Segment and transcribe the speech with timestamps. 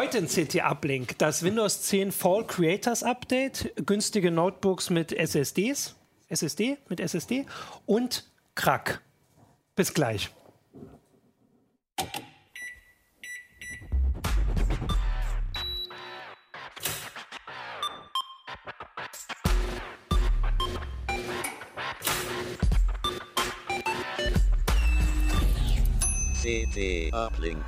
[0.00, 5.96] Heute in CT Uplink das Windows 10 Fall Creators Update, günstige Notebooks mit SSDs,
[6.28, 7.46] SSD mit SSD
[7.84, 9.00] und Krack.
[9.74, 10.30] Bis gleich.
[26.40, 27.64] CT Uplink.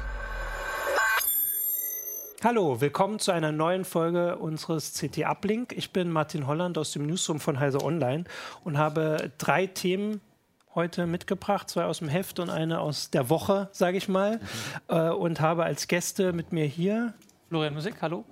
[2.42, 5.74] Hallo, willkommen zu einer neuen Folge unseres CT Uplink.
[5.76, 8.24] Ich bin Martin Holland aus dem Newsroom von Heise Online
[8.64, 10.22] und habe drei Themen
[10.74, 14.42] heute mitgebracht, zwei aus dem Heft und eine aus der Woche, sage ich mal, mhm.
[14.88, 17.12] äh, und habe als Gäste mit mir hier
[17.50, 18.24] Florian Musik, hallo.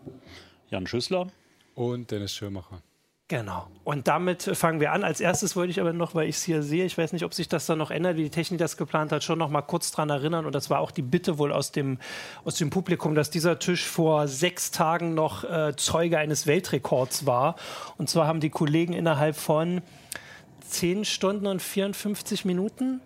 [0.70, 1.26] Jan Schüssler
[1.74, 2.80] und Dennis Schirmacher.
[3.28, 3.66] Genau.
[3.84, 5.04] Und damit fangen wir an.
[5.04, 7.34] Als erstes wollte ich aber noch, weil ich es hier sehe, ich weiß nicht, ob
[7.34, 9.90] sich das dann noch ändert, wie die Technik das geplant hat, schon noch mal kurz
[9.90, 10.46] daran erinnern.
[10.46, 11.98] Und das war auch die Bitte wohl aus dem,
[12.46, 17.56] aus dem Publikum, dass dieser Tisch vor sechs Tagen noch äh, Zeuge eines Weltrekords war.
[17.98, 19.82] Und zwar haben die Kollegen innerhalb von
[20.66, 23.02] zehn Stunden und 54 Minuten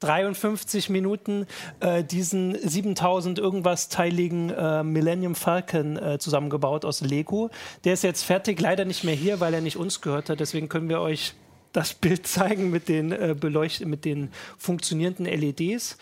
[0.00, 1.46] 53 Minuten
[1.80, 7.50] äh, diesen 7000 irgendwas teiligen äh, Millennium Falcon äh, zusammengebaut aus Lego.
[7.84, 10.40] Der ist jetzt fertig, leider nicht mehr hier, weil er nicht uns gehört hat.
[10.40, 11.34] Deswegen können wir euch
[11.72, 15.98] das Bild zeigen mit den, äh, beleucht mit den funktionierenden LEDs.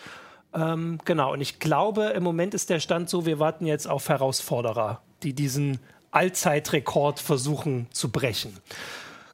[0.53, 4.09] Ähm, genau, und ich glaube, im Moment ist der Stand so, wir warten jetzt auf
[4.09, 5.79] Herausforderer, die diesen
[6.11, 8.57] Allzeitrekord versuchen zu brechen.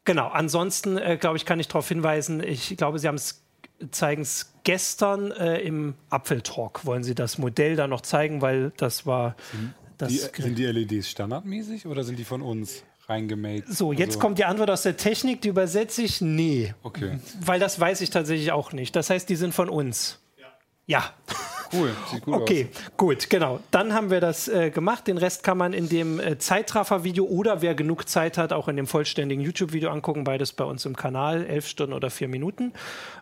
[0.05, 3.44] Genau, ansonsten äh, glaube ich, kann ich darauf hinweisen, ich glaube, Sie haben es
[3.92, 6.86] zeigen es gestern äh, im Apfeltalk.
[6.86, 9.36] Wollen Sie das Modell da noch zeigen, weil das war.
[9.97, 12.83] Das die, sind die LEDs standardmäßig oder sind die von uns?
[13.08, 13.67] reingemaked.
[13.67, 14.20] So, jetzt also.
[14.20, 16.73] kommt die Antwort aus der Technik, die übersetze ich nee.
[16.83, 17.20] Okay.
[17.42, 18.95] Weil das weiß ich tatsächlich auch nicht.
[18.95, 20.20] Das heißt, die sind von uns.
[20.86, 21.14] Ja.
[21.72, 22.98] Cool, sieht gut okay, aus.
[22.98, 23.59] gut, genau.
[23.72, 25.08] Dann haben wir das äh, gemacht.
[25.08, 28.76] Den Rest kann man in dem äh, Zeitraffer-Video oder wer genug Zeit hat, auch in
[28.76, 30.23] dem vollständigen YouTube-Video angucken.
[30.23, 32.73] Beides bei uns im Kanal, elf Stunden oder vier Minuten.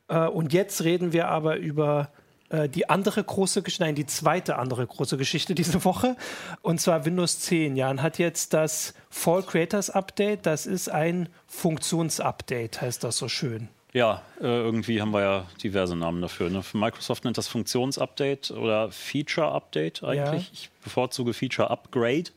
[0.09, 2.09] Äh, und jetzt reden wir aber über
[2.49, 6.17] äh, die andere große Geschichte, nein, die zweite andere große Geschichte diese Woche.
[6.61, 7.77] Und zwar Windows 10.
[7.77, 10.45] Jan hat jetzt das Fall Creators Update.
[10.45, 13.69] Das ist ein Funktionsupdate, heißt das so schön.
[13.93, 16.49] Ja, äh, irgendwie haben wir ja diverse Namen dafür.
[16.49, 16.61] Ne?
[16.73, 20.45] Microsoft nennt das Funktionsupdate oder Feature-Update eigentlich.
[20.47, 20.53] Ja.
[20.53, 22.31] Ich bevorzuge Feature-Upgrade,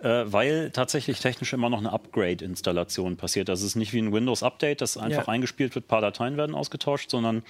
[0.00, 3.48] äh, weil tatsächlich technisch immer noch eine Upgrade-Installation passiert.
[3.48, 5.32] Das ist nicht wie ein Windows-Update, das einfach ja.
[5.32, 7.42] eingespielt wird, ein paar Dateien werden ausgetauscht, sondern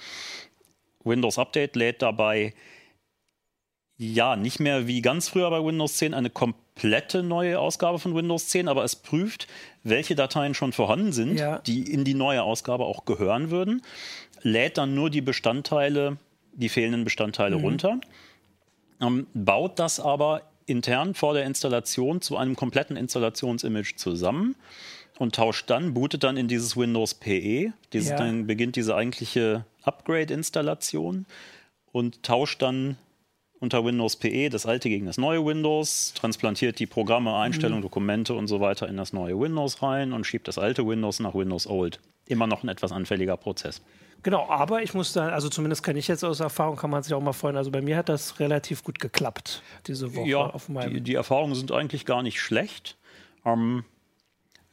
[1.03, 2.53] Windows Update lädt dabei
[3.97, 8.47] ja, nicht mehr wie ganz früher bei Windows 10 eine komplette neue Ausgabe von Windows
[8.49, 9.47] 10, aber es prüft,
[9.83, 11.59] welche Dateien schon vorhanden sind, ja.
[11.59, 13.81] die in die neue Ausgabe auch gehören würden,
[14.41, 16.17] lädt dann nur die Bestandteile,
[16.53, 17.63] die fehlenden Bestandteile mhm.
[17.63, 18.01] runter,
[19.01, 24.55] ähm, baut das aber intern vor der Installation zu einem kompletten Installationsimage zusammen
[25.17, 28.17] und tauscht dann, bootet dann in dieses Windows PE, dieses, ja.
[28.17, 31.25] dann beginnt diese eigentliche Upgrade-Installation
[31.91, 32.97] und tauscht dann
[33.59, 37.85] unter Windows PE das alte gegen das neue Windows, transplantiert die Programme, Einstellungen, mhm.
[37.85, 41.33] Dokumente und so weiter in das neue Windows rein und schiebt das alte Windows nach
[41.33, 41.99] Windows Old.
[42.27, 43.81] Immer noch ein etwas anfälliger Prozess.
[44.23, 47.13] Genau, aber ich muss sagen, also zumindest kann ich jetzt aus Erfahrung, kann man sich
[47.13, 47.55] auch mal freuen.
[47.55, 50.93] Also bei mir hat das relativ gut geklappt diese Woche ja, auf meinem.
[50.93, 52.97] Die, die Erfahrungen sind eigentlich gar nicht schlecht.
[53.45, 53.85] Ähm,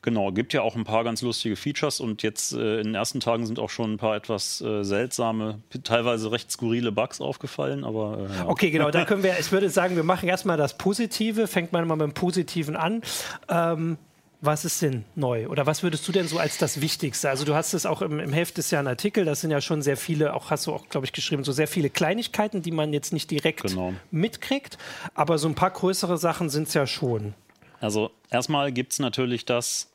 [0.04, 3.20] Genau, gibt ja auch ein paar ganz lustige Features und jetzt äh, in den ersten
[3.20, 8.18] Tagen sind auch schon ein paar etwas äh, seltsame, teilweise recht skurrile Bugs aufgefallen, aber.
[8.18, 8.46] Äh, ja.
[8.46, 11.88] Okay, genau, da können wir, ich würde sagen, wir machen erstmal das Positive, fängt man
[11.88, 13.00] mal mit dem Positiven an.
[13.48, 13.96] Ähm,
[14.42, 15.46] was ist denn neu?
[15.48, 17.30] Oder was würdest du denn so als das Wichtigste?
[17.30, 19.62] Also du hast es auch im, im Heft ist ja ein Artikel, das sind ja
[19.62, 22.72] schon sehr viele, auch hast du auch, glaube ich, geschrieben, so sehr viele Kleinigkeiten, die
[22.72, 23.94] man jetzt nicht direkt genau.
[24.10, 24.76] mitkriegt,
[25.14, 27.32] aber so ein paar größere Sachen sind es ja schon.
[27.80, 29.93] Also erstmal gibt es natürlich das,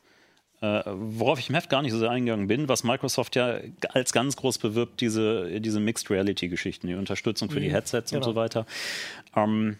[0.60, 3.60] äh, worauf ich im Heft gar nicht so sehr eingegangen bin, was Microsoft ja
[3.90, 8.26] als ganz groß bewirbt, diese, diese Mixed Reality-Geschichten, die Unterstützung für mhm, die Headsets genau.
[8.26, 8.66] und so weiter.
[9.34, 9.78] Ähm,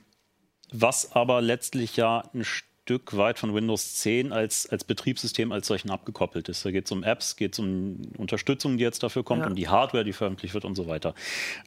[0.72, 5.91] was aber letztlich ja ein Stück weit von Windows 10 als, als Betriebssystem als solchen
[5.91, 6.65] abgekoppelt ist.
[6.65, 9.48] Da geht es um Apps, geht es um Unterstützung, die jetzt dafür kommt, ja.
[9.48, 11.15] um die Hardware, die veröffentlicht wird und so weiter.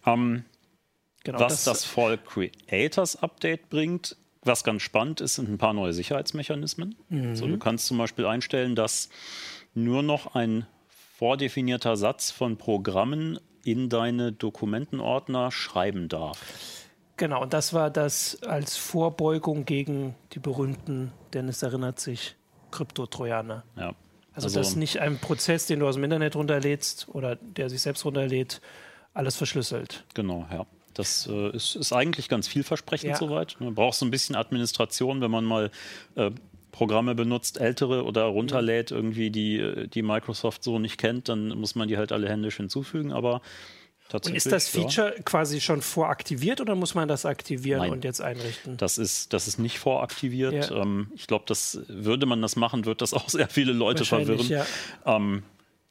[0.05, 0.43] Ähm,
[1.23, 5.73] genau, was das, das Fall Creators Update bringt, was ganz spannend ist, sind ein paar
[5.73, 6.95] neue Sicherheitsmechanismen.
[7.09, 7.35] Mhm.
[7.35, 9.09] So, du kannst zum Beispiel einstellen, dass
[9.73, 10.65] nur noch ein
[11.17, 16.39] vordefinierter Satz von Programmen in deine Dokumentenordner schreiben darf.
[17.17, 22.35] Genau, und das war das als Vorbeugung gegen die berühmten, Dennis erinnert sich,
[22.71, 23.63] Kryptotrojaner.
[23.77, 23.93] Ja.
[24.33, 27.81] Also, also dass nicht ein Prozess, den du aus dem Internet runterlädst oder der sich
[27.81, 28.61] selbst runterlädt,
[29.13, 30.05] alles verschlüsselt.
[30.15, 30.65] Genau, ja.
[30.93, 33.17] Das äh, ist, ist, eigentlich ganz vielversprechend ja.
[33.17, 33.55] soweit.
[33.59, 35.71] Man braucht so ein bisschen Administration, wenn man mal
[36.15, 36.31] äh,
[36.71, 41.87] Programme benutzt, ältere oder runterlädt, irgendwie die, die Microsoft so nicht kennt, dann muss man
[41.87, 43.11] die halt alle händisch hinzufügen.
[43.11, 43.41] Aber
[44.11, 45.23] und ist das Feature ja.
[45.23, 48.77] quasi schon voraktiviert oder muss man das aktivieren Nein, und jetzt einrichten?
[48.77, 50.69] Das ist, das ist nicht voraktiviert.
[50.69, 50.81] Ja.
[50.81, 54.47] Ähm, ich glaube, das würde man das machen, wird das auch sehr viele Leute verwirren.
[54.47, 54.65] Ja.
[55.05, 55.43] Ähm,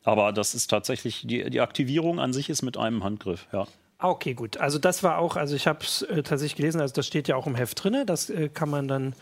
[0.05, 3.67] aber das ist tatsächlich, die, die Aktivierung an sich ist mit einem Handgriff, ja.
[4.03, 4.57] Ah, okay, gut.
[4.57, 7.37] Also das war auch, also ich habe es äh, tatsächlich gelesen, also das steht ja
[7.37, 9.15] auch im Heft drin, das äh, kann man dann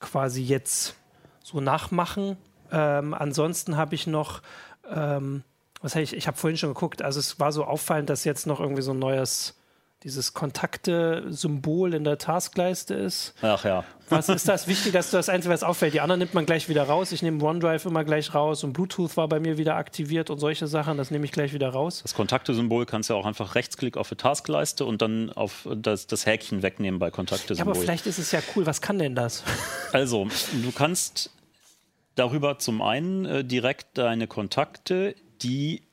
[0.00, 0.96] quasi jetzt
[1.42, 2.36] so nachmachen.
[2.70, 4.42] Ähm, ansonsten habe ich noch,
[4.90, 5.44] ähm,
[5.80, 8.46] was habe ich, ich habe vorhin schon geguckt, also es war so auffallend, dass jetzt
[8.46, 9.57] noch irgendwie so ein neues
[10.04, 13.34] dieses Kontakte-Symbol in der Taskleiste ist.
[13.42, 13.84] Ach ja.
[14.08, 15.92] Was ist das wichtig, dass das Einzige, was auffällt?
[15.92, 17.10] Die anderen nimmt man gleich wieder raus.
[17.10, 20.68] Ich nehme OneDrive immer gleich raus und Bluetooth war bei mir wieder aktiviert und solche
[20.68, 22.00] Sachen, das nehme ich gleich wieder raus.
[22.02, 26.06] Das Kontakte-Symbol kannst du ja auch einfach Rechtsklick auf die Taskleiste und dann auf das,
[26.06, 27.58] das Häkchen wegnehmen bei Kontakte-Symbol.
[27.58, 28.66] Ja, aber vielleicht ist es ja cool.
[28.66, 29.42] Was kann denn das?
[29.92, 30.28] Also,
[30.62, 31.30] du kannst
[32.14, 35.87] darüber zum einen äh, direkt deine Kontakte, die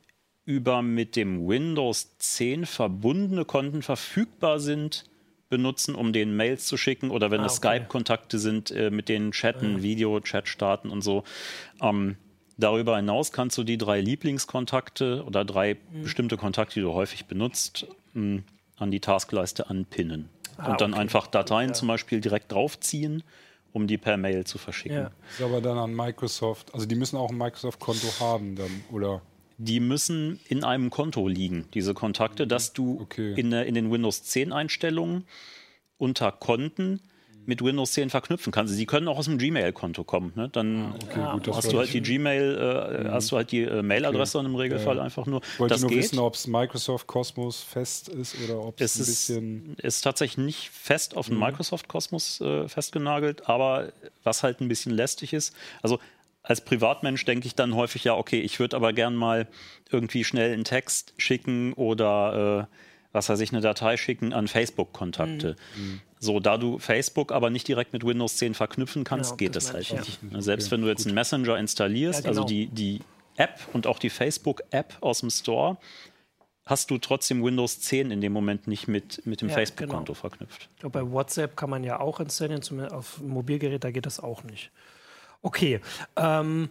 [0.46, 5.06] über mit dem Windows 10 verbundene Konten verfügbar sind,
[5.50, 7.78] benutzen, um den Mails zu schicken oder wenn ah, es okay.
[7.78, 9.84] Skype-Kontakte sind, äh, mit denen chatten, ja.
[9.84, 11.24] Video-Chat starten und so.
[11.82, 12.18] Ähm,
[12.58, 16.04] darüber hinaus kannst du die drei Lieblingskontakte oder drei mhm.
[16.04, 18.44] bestimmte Kontakte, die du häufig benutzt, mh, hm,
[18.78, 20.30] an die Taskleiste anpinnen.
[20.58, 21.02] Ah, und dann okay.
[21.02, 21.74] einfach Dateien ja.
[21.74, 23.24] zum Beispiel direkt draufziehen
[23.76, 24.98] um die per Mail zu verschicken.
[24.98, 25.04] Ja.
[25.04, 29.22] Das ist aber dann an Microsoft, also die müssen auch ein Microsoft-Konto haben dann, oder?
[29.58, 33.34] Die müssen in einem Konto liegen, diese Kontakte, dass du okay.
[33.38, 35.26] in, in, den Windows 10 Einstellungen
[35.98, 37.00] unter Konten
[37.46, 38.74] mit Windows 10 verknüpfen kannst.
[38.74, 40.34] Sie können auch aus dem Gmail-Konto kommen.
[40.36, 40.50] Ne?
[40.50, 43.12] Dann ah, okay, gut, hast du halt die Gmail, äh, mhm.
[43.12, 44.48] hast du halt die äh, Mailadresse okay.
[44.48, 45.04] im Regelfall ja.
[45.04, 45.42] einfach nur.
[45.44, 46.00] Ich wollte das nur geht.
[46.00, 49.76] wissen, ob es Microsoft Cosmos fest ist oder ob es ein bisschen.
[49.78, 51.44] Es ist tatsächlich nicht fest auf den mhm.
[51.44, 53.92] Microsoft Cosmos äh, festgenagelt, aber
[54.24, 55.56] was halt ein bisschen lästig ist.
[55.82, 56.00] Also
[56.48, 59.48] als Privatmensch denke ich dann häufig, ja, okay, ich würde aber gern mal
[59.92, 62.76] irgendwie schnell einen Text schicken oder äh,
[63.12, 65.56] was weiß ich, eine Datei schicken an Facebook-Kontakte.
[65.76, 66.02] Mhm.
[66.20, 69.74] So, da du Facebook aber nicht direkt mit Windows 10 verknüpfen kannst, ja, geht das,
[69.74, 70.00] halt ja.
[70.00, 70.20] nicht.
[70.32, 70.42] Ja.
[70.42, 72.42] Selbst okay, wenn du jetzt einen Messenger installierst, also genau.
[72.44, 73.02] also die, die
[73.38, 75.78] App und auch die Facebook-App aus dem Store,
[76.66, 80.20] hast du trotzdem Windows 10 in dem Moment nicht mit, mit dem Facebook-Konto genau.
[80.20, 80.70] verknüpft.
[80.74, 82.62] Ich glaube, bei WhatsApp kann man ja auch installieren,
[82.92, 84.72] auf Mobilgerät, da geht das auch nicht.
[85.46, 85.80] Okay.
[86.16, 86.70] Ähm,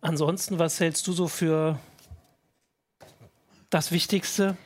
[0.00, 1.78] ansonsten, was hältst du so für
[3.70, 4.56] das Wichtigste,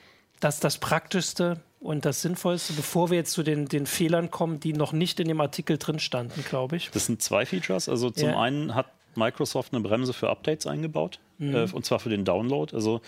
[0.40, 4.72] das, das Praktischste und das Sinnvollste, bevor wir jetzt zu den, den Fehlern kommen, die
[4.72, 6.90] noch nicht in dem Artikel drin standen, glaube ich?
[6.90, 7.90] Das sind zwei Features.
[7.90, 8.40] Also zum ja.
[8.40, 11.54] einen hat Microsoft eine Bremse für Updates eingebaut, mhm.
[11.54, 12.74] äh, und zwar für den Download.
[12.74, 13.02] Also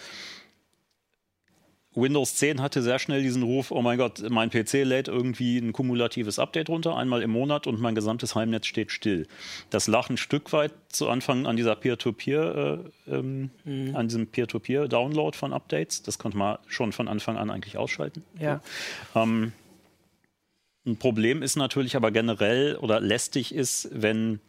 [1.94, 5.72] Windows 10 hatte sehr schnell diesen Ruf, oh mein Gott, mein PC lädt irgendwie ein
[5.72, 9.26] kumulatives Update runter, einmal im Monat und mein gesamtes Heimnetz steht still.
[9.70, 13.96] Das lag ein Stück weit zu Anfang an dieser Peer-to-Peer, äh, ähm, mhm.
[13.96, 16.02] an diesem Peer-to-Peer-Download von Updates.
[16.02, 18.22] Das konnte man schon von Anfang an eigentlich ausschalten.
[18.38, 18.60] Ja.
[19.16, 19.52] Ähm,
[20.86, 24.40] ein Problem ist natürlich aber generell oder lästig ist, wenn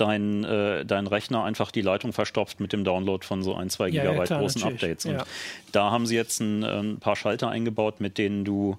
[0.00, 3.90] dein, äh, dein Rechner einfach die Leitung verstopft mit dem Download von so ein, zwei
[3.90, 4.82] Gigabyte ja, klar, großen natürlich.
[4.82, 5.06] Updates.
[5.06, 5.24] Und ja.
[5.72, 8.78] da haben sie jetzt ein, äh, ein paar Schalter eingebaut, mit denen du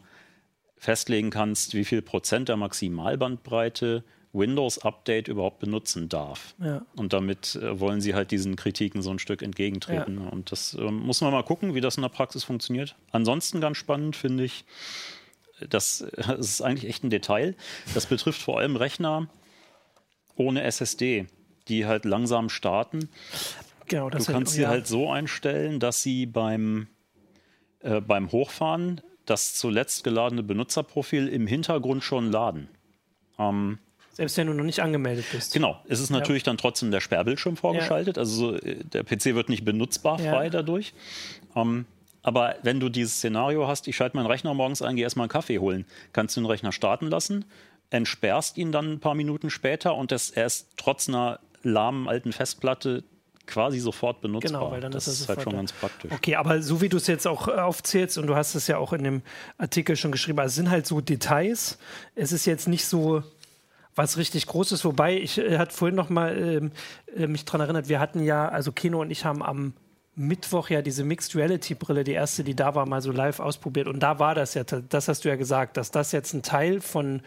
[0.77, 6.53] festlegen kannst, wie viel Prozent der Maximalbandbreite Windows Update überhaupt benutzen darf.
[6.63, 6.85] Ja.
[6.95, 10.21] Und damit äh, wollen sie halt diesen Kritiken so ein Stück entgegentreten.
[10.23, 10.29] Ja.
[10.29, 12.95] Und das äh, muss man mal gucken, wie das in der Praxis funktioniert.
[13.11, 14.65] Ansonsten ganz spannend finde ich,
[15.67, 17.55] das, das ist eigentlich echt ein Detail.
[17.93, 19.27] Das betrifft vor allem Rechner,
[20.39, 21.27] ohne SSD,
[21.67, 23.09] die halt langsam starten.
[23.87, 24.69] Genau, das du kannst sie ja.
[24.69, 26.87] halt so einstellen, dass sie beim,
[27.81, 32.67] äh, beim Hochfahren das zuletzt geladene Benutzerprofil im Hintergrund schon laden.
[33.37, 33.79] Ähm,
[34.13, 35.53] Selbst wenn du noch nicht angemeldet bist.
[35.53, 36.47] Genau, es ist natürlich ja.
[36.47, 38.17] dann trotzdem der Sperrbildschirm vorgeschaltet.
[38.17, 38.21] Ja.
[38.21, 40.93] Also äh, der PC wird nicht benutzbar frei dadurch.
[41.55, 41.85] Ähm,
[42.21, 45.31] aber wenn du dieses Szenario hast, ich schalte meinen Rechner morgens ein, gehe erstmal einen
[45.31, 47.45] Kaffee holen, kannst du den Rechner starten lassen,
[47.89, 52.31] entsperrst ihn dann ein paar Minuten später und das, er ist trotz einer lahmen alten
[52.31, 53.03] Festplatte
[53.49, 54.61] quasi sofort benutzbar.
[54.61, 56.11] Genau, weil dann das ist, das halt schon ganz praktisch.
[56.11, 58.77] Okay, aber so wie du es jetzt auch äh, aufzählst und du hast es ja
[58.77, 59.21] auch in dem
[59.57, 61.79] Artikel schon geschrieben, also es sind halt so Details.
[62.15, 63.23] Es ist jetzt nicht so
[63.95, 66.71] was richtig Großes, wobei ich äh, hatte vorhin noch mal ähm,
[67.15, 69.73] äh, mich daran erinnert, wir hatten ja, also Keno und ich haben am
[70.15, 73.87] Mittwoch ja diese Mixed Reality Brille, die erste, die da war, mal so live ausprobiert
[73.87, 76.81] und da war das ja, das hast du ja gesagt, dass das jetzt ein Teil
[76.81, 77.21] von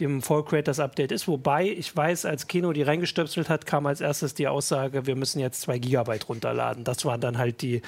[0.00, 1.28] dem Fall Creators Update ist.
[1.28, 5.38] Wobei ich weiß, als Kino die reingestöpselt hat, kam als erstes die Aussage, wir müssen
[5.38, 6.84] jetzt zwei Gigabyte runterladen.
[6.84, 7.82] Das war dann halt die,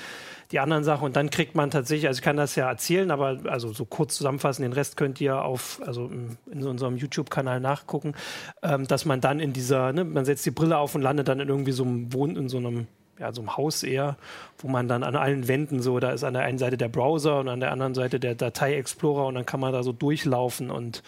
[0.52, 1.04] die anderen Sachen.
[1.04, 4.16] Und dann kriegt man tatsächlich, also ich kann das ja erzählen, aber also so kurz
[4.16, 6.10] zusammenfassen, den Rest könnt ihr auf, also
[6.50, 8.14] in unserem YouTube-Kanal nachgucken,
[8.62, 11.40] ähm, dass man dann in dieser, ne, man setzt die Brille auf und landet dann
[11.40, 12.86] in irgendwie so einem Wohn, in so einem
[13.18, 14.18] ja, so einem Haus eher,
[14.58, 17.40] wo man dann an allen Wänden so, da ist an der einen Seite der Browser
[17.40, 21.02] und an der anderen Seite der Datei-Explorer und dann kann man da so durchlaufen und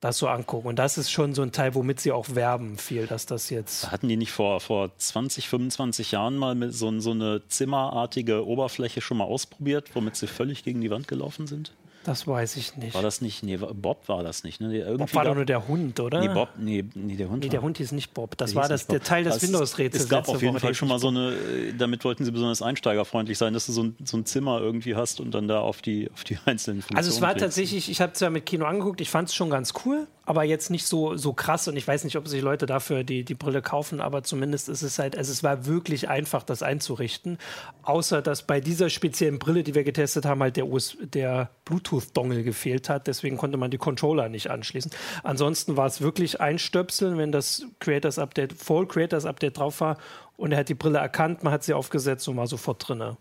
[0.00, 0.68] das so angucken.
[0.68, 3.90] Und das ist schon so ein Teil, womit sie auch werben, viel, dass das jetzt.
[3.90, 9.00] Hatten die nicht vor, vor 20, 25 Jahren mal mit so, so eine zimmerartige Oberfläche
[9.00, 11.72] schon mal ausprobiert, womit sie völlig gegen die Wand gelaufen sind?
[12.08, 12.94] Das weiß ich nicht.
[12.94, 13.42] War das nicht?
[13.42, 14.62] Nee, Bob war das nicht.
[14.62, 14.74] Ne?
[14.74, 16.20] Irgendwie Bob war doch nur der Hund, oder?
[16.20, 17.44] Nee, Bob, nee, nee der Hund.
[17.44, 18.34] Nee, der Hund hieß nicht Bob.
[18.38, 20.04] Das war das, der Teil des Windows-Rätsels.
[20.04, 23.36] Es gab auf jeden Fall schon mal so eine, äh, damit wollten sie besonders einsteigerfreundlich
[23.36, 26.10] sein, dass du so ein, so ein Zimmer irgendwie hast und dann da auf die,
[26.10, 26.96] auf die einzelnen Funktionen.
[26.96, 29.50] Also es war tatsächlich, ich habe es ja mit Kino angeguckt, ich fand es schon
[29.50, 32.66] ganz cool aber jetzt nicht so, so krass und ich weiß nicht, ob sich Leute
[32.66, 36.42] dafür die, die Brille kaufen, aber zumindest ist es halt, also es war wirklich einfach,
[36.42, 37.38] das einzurichten.
[37.82, 40.66] Außer, dass bei dieser speziellen Brille, die wir getestet haben, halt der,
[41.14, 43.06] der Bluetooth-Dongle gefehlt hat.
[43.06, 44.90] Deswegen konnte man die Controller nicht anschließen.
[45.22, 49.96] Ansonsten war es wirklich einstöpseln, wenn das Creators Update, Fall Creators Update drauf war
[50.36, 53.16] und er hat die Brille erkannt, man hat sie aufgesetzt und war sofort drinne.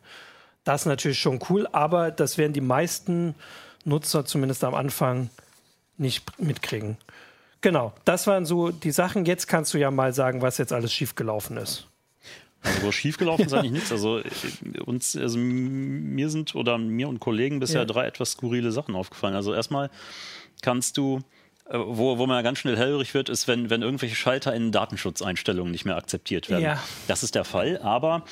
[0.65, 3.33] Das ist natürlich schon cool, aber das werden die meisten
[3.85, 5.29] Nutzer zumindest am Anfang
[5.97, 6.97] nicht mitkriegen.
[7.61, 9.25] Genau, das waren so die Sachen.
[9.25, 11.87] Jetzt kannst du ja mal sagen, was jetzt alles schiefgelaufen ist.
[12.61, 13.91] Also schiefgelaufen ist eigentlich nichts.
[13.91, 14.21] Also
[14.85, 17.85] uns, also mir sind oder mir und Kollegen bisher ja.
[17.85, 19.35] drei etwas skurrile Sachen aufgefallen.
[19.35, 19.89] Also erstmal
[20.61, 21.21] kannst du,
[21.69, 24.71] äh, wo, wo man ja ganz schnell hellhörig wird, ist, wenn, wenn irgendwelche Schalter in
[24.71, 26.63] Datenschutzeinstellungen nicht mehr akzeptiert werden.
[26.63, 26.83] Ja.
[27.07, 28.23] Das ist der Fall, aber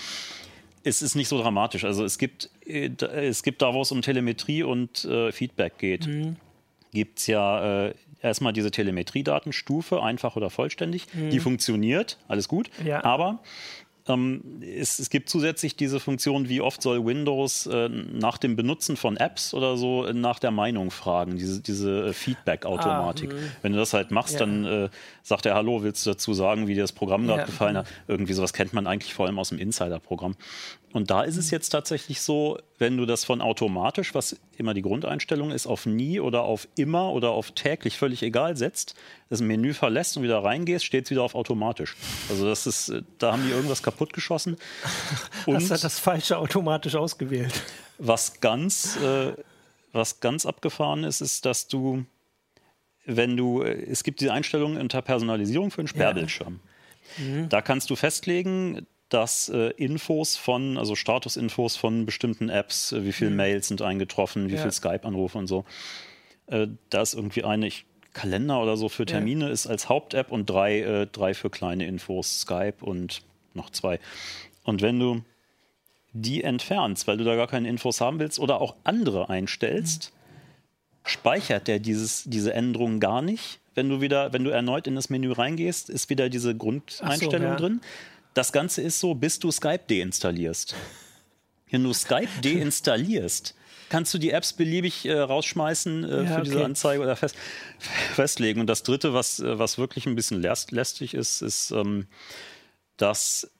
[0.83, 1.85] es ist nicht so dramatisch.
[1.85, 6.07] Also es gibt, äh, es gibt da, wo es um Telemetrie und äh, Feedback geht.
[6.07, 6.37] Mhm
[6.95, 11.05] gibt es ja äh, erstmal diese Telemetriedatenstufe, einfach oder vollständig.
[11.13, 11.29] Mhm.
[11.29, 12.71] Die funktioniert, alles gut.
[12.83, 13.03] Ja.
[13.03, 13.39] Aber
[14.07, 18.97] ähm, es, es, gibt zusätzlich diese Funktion, wie oft soll Windows äh, nach dem Benutzen
[18.97, 23.33] von Apps oder so äh, nach der Meinung fragen, diese, diese äh, Feedback-Automatik.
[23.33, 24.39] Ah, Wenn du das halt machst, ja.
[24.41, 24.89] dann äh,
[25.23, 27.45] sagt er, hallo, willst du dazu sagen, wie dir das Programm gerade ja.
[27.45, 27.87] gefallen hat?
[28.07, 30.35] Irgendwie sowas kennt man eigentlich vor allem aus dem Insider-Programm.
[30.95, 34.81] Und da ist es jetzt tatsächlich so, wenn du das von automatisch, was immer die
[34.81, 38.95] Grundeinstellung ist, auf nie oder auf immer oder auf täglich völlig egal setzt,
[39.29, 41.97] das Menü verlässt und wieder reingehst, steht es wieder auf automatisch.
[42.29, 44.57] Also das ist, da haben die irgendwas kaputt geschossen.
[45.45, 47.53] Und Hast du das falsche automatisch ausgewählt?
[47.97, 49.33] Was ganz, äh,
[49.91, 52.05] was ganz abgefahren ist, ist, dass du,
[53.05, 56.59] wenn du, es gibt diese Einstellung unter Personalisierung für einen Sperrbildschirm.
[57.17, 57.23] Ja.
[57.23, 57.49] Mhm.
[57.49, 63.13] Da kannst du festlegen, dass äh, Infos von, also Statusinfos von bestimmten Apps, äh, wie
[63.13, 63.37] viele mhm.
[63.37, 64.59] Mails sind eingetroffen, wie ja.
[64.59, 65.65] viele Skype-Anrufe und so.
[66.47, 69.51] Äh, da ist irgendwie eine ich, Kalender oder so für Termine, ja.
[69.51, 73.21] ist als Haupt-App und drei, äh, drei für kleine Infos, Skype und
[73.55, 73.99] noch zwei.
[74.63, 75.23] Und wenn du
[76.13, 80.13] die entfernst, weil du da gar keine Infos haben willst oder auch andere einstellst,
[81.03, 83.59] speichert der dieses, diese Änderungen gar nicht.
[83.75, 87.37] Wenn du wieder, wenn du erneut in das Menü reingehst, ist wieder diese Grundeinstellung so,
[87.37, 87.55] ja.
[87.55, 87.81] drin.
[88.33, 90.75] Das Ganze ist so, bis du Skype deinstallierst.
[91.69, 93.53] Wenn du Skype deinstallierst,
[93.89, 96.65] kannst du die Apps beliebig äh, rausschmeißen äh, ja, für diese okay.
[96.65, 97.35] Anzeige oder fest,
[98.13, 98.61] festlegen.
[98.61, 102.07] Und das Dritte, was, äh, was wirklich ein bisschen lästig ist, ist, ähm,
[102.97, 103.51] dass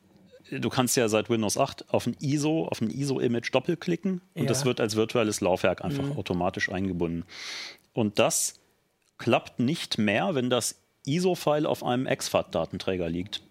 [0.51, 4.48] du kannst ja seit Windows 8 auf ein ISO, auf ein ISO-Image doppelklicken und ja.
[4.48, 6.18] das wird als virtuelles Laufwerk einfach mhm.
[6.18, 7.25] automatisch eingebunden.
[7.94, 8.60] Und das
[9.18, 10.75] klappt nicht mehr, wenn das
[11.06, 13.42] ISO-File auf einem XFAT-Datenträger liegt.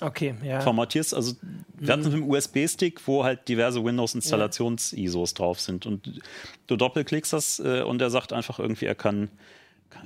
[0.00, 0.60] Okay, ja.
[0.60, 1.34] Formatierst, also
[1.78, 5.86] wir hatten es mit einem USB-Stick, wo halt diverse Windows-Installations-ISOs drauf sind.
[5.86, 6.20] Und
[6.66, 9.30] du doppelklickst das äh, und er sagt einfach irgendwie, er kann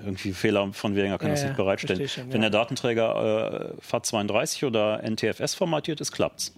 [0.04, 2.08] irgendwie Fehler von wegen, er kann ja, das nicht bereitstellen.
[2.08, 6.54] Schon, Wenn der Datenträger äh, FAT32 oder NTFS formatiert ist, klappt's.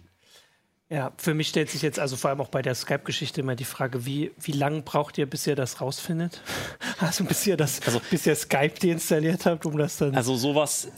[0.91, 3.65] Ja, für mich stellt sich jetzt also vor allem auch bei der Skype-Geschichte immer die
[3.65, 6.43] Frage, wie, wie lange braucht ihr, bis ihr das rausfindet?
[7.01, 10.17] Also bis ihr das, also, bis ihr Skype deinstalliert habt, um das dann.
[10.17, 10.89] Also sowas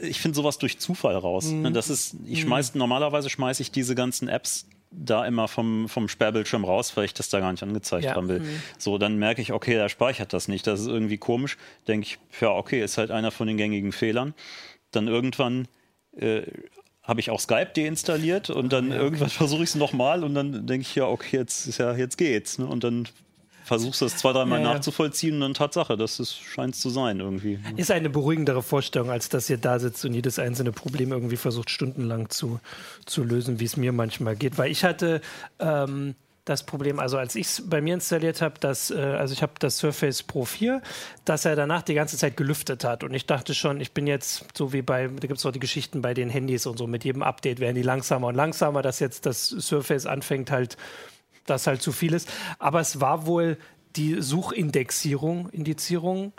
[0.00, 1.46] ich finde sowas durch Zufall raus.
[1.46, 1.72] Mhm.
[1.72, 2.48] Das ist, ich mhm.
[2.48, 7.14] schmeiß, normalerweise schmeiße ich diese ganzen Apps da immer vom, vom Sperrbildschirm raus, weil ich
[7.14, 8.14] das da gar nicht angezeigt ja.
[8.14, 8.40] haben will.
[8.40, 8.62] Mhm.
[8.78, 10.66] So, dann merke ich, okay, der speichert das nicht.
[10.66, 11.56] Das ist irgendwie komisch.
[11.88, 14.34] Denke ich, ja, okay, ist halt einer von den gängigen Fehlern.
[14.90, 15.68] Dann irgendwann
[16.16, 16.42] äh,
[17.02, 20.66] habe ich auch Skype deinstalliert und dann ja, irgendwann versuche ich es nochmal und dann
[20.66, 22.58] denke ich, ja, okay, jetzt, ja, jetzt geht's.
[22.58, 22.66] Ne?
[22.66, 23.08] Und dann
[23.64, 27.20] versuchst du es zwei, dreimal ja, nachzuvollziehen und dann Tatsache, das scheint es zu sein
[27.20, 27.58] irgendwie.
[27.76, 31.70] Ist eine beruhigendere Vorstellung, als dass ihr da sitzt und jedes einzelne Problem irgendwie versucht,
[31.70, 32.60] stundenlang zu,
[33.06, 34.58] zu lösen, wie es mir manchmal geht.
[34.58, 35.20] Weil ich hatte
[35.58, 36.14] ähm,
[36.44, 39.52] das Problem, also als ich es bei mir installiert habe, dass, äh, also ich habe
[39.60, 40.82] das Surface Pro 4,
[41.24, 43.04] dass er danach die ganze Zeit gelüftet hat.
[43.04, 45.60] Und ich dachte schon, ich bin jetzt so wie bei, da gibt es auch die
[45.60, 48.98] Geschichten bei den Handys und so, mit jedem Update werden die langsamer und langsamer, dass
[48.98, 50.76] jetzt das Surface anfängt halt,
[51.46, 52.28] dass halt zu viel ist.
[52.58, 53.58] Aber es war wohl
[53.96, 56.32] die Suchindexierung, Indizierung,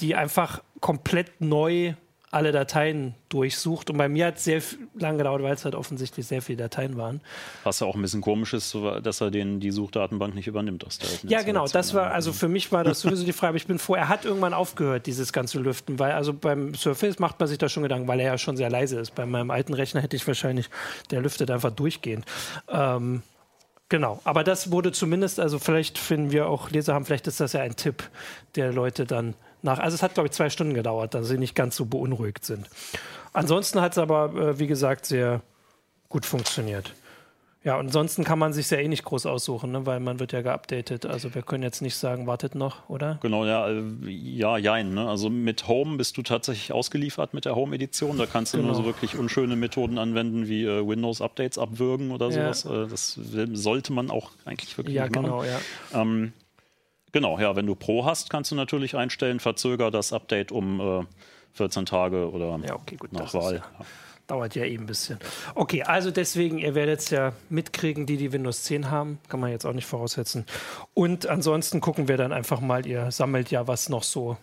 [0.00, 1.94] die einfach komplett neu
[2.32, 3.90] alle Dateien durchsucht.
[3.90, 4.62] Und bei mir hat es sehr
[4.94, 7.20] lange gedauert, weil es halt offensichtlich sehr viele Dateien waren.
[7.64, 10.98] Was ja auch ein bisschen komisch ist, dass er den, die Suchdatenbank nicht übernimmt aus
[10.98, 11.66] der Ja, genau.
[11.66, 13.56] Das war, also für mich war das sowieso die Frage.
[13.56, 17.40] Ich bin froh, er hat irgendwann aufgehört, dieses ganze Lüften, weil also beim Surface macht
[17.40, 19.16] man sich da schon Gedanken, weil er ja schon sehr leise ist.
[19.16, 20.70] Bei meinem alten Rechner hätte ich wahrscheinlich,
[21.10, 22.26] der lüftet einfach durchgehend.
[22.68, 23.22] Ähm,
[23.90, 27.54] Genau, aber das wurde zumindest, also vielleicht finden wir auch, Leser haben, vielleicht ist das
[27.54, 28.08] ja ein Tipp,
[28.54, 31.56] der Leute dann nach, also es hat, glaube ich, zwei Stunden gedauert, dass sie nicht
[31.56, 32.70] ganz so beunruhigt sind.
[33.32, 35.42] Ansonsten hat es aber, äh, wie gesagt, sehr
[36.08, 36.94] gut funktioniert.
[37.62, 39.84] Ja, und ansonsten kann man sich ja eh nicht groß aussuchen, ne?
[39.84, 41.04] weil man wird ja geupdatet.
[41.04, 43.18] Also wir können jetzt nicht sagen, wartet noch, oder?
[43.20, 44.94] Genau, ja, äh, ja, jein.
[44.94, 45.06] Ne?
[45.06, 48.16] Also mit Home bist du tatsächlich ausgeliefert mit der Home-Edition.
[48.16, 48.68] Da kannst du genau.
[48.68, 52.54] nur so wirklich unschöne Methoden anwenden, wie äh, Windows-Updates abwürgen oder ja.
[52.54, 52.64] sowas.
[52.64, 53.20] Äh, das
[53.52, 55.12] sollte man auch eigentlich wirklich ja, machen.
[55.24, 55.58] Genau, ja,
[55.90, 56.32] genau, ähm,
[57.12, 61.04] Genau, ja, wenn du Pro hast, kannst du natürlich einstellen, verzöger das Update um äh,
[61.54, 63.56] 14 Tage oder ja, okay, gut, nach Wahl.
[63.56, 63.84] Ja,
[64.30, 65.18] dauert ja eben ein bisschen.
[65.54, 69.18] Okay, also deswegen, ihr werdet es ja mitkriegen, die, die Windows 10 haben.
[69.28, 70.46] Kann man jetzt auch nicht voraussetzen.
[70.94, 74.36] Und ansonsten gucken wir dann einfach mal, ihr sammelt ja, was noch so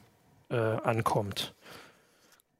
[0.49, 1.53] äh, ankommt.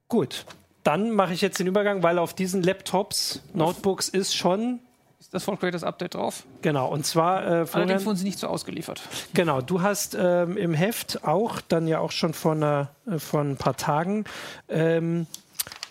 [0.07, 0.45] Gut,
[0.83, 4.79] dann mache ich jetzt den Übergang, weil auf diesen Laptops, Notebooks ist schon
[5.19, 6.43] ist das Full Creators Update drauf?
[6.61, 7.43] Genau, und zwar.
[7.43, 9.01] Äh, Allerdings wurden sie nicht so ausgeliefert.
[9.33, 13.41] Genau, du hast ähm, im Heft auch, dann ja auch schon vor, einer, äh, vor
[13.41, 14.25] ein paar Tagen,
[14.69, 15.25] ähm,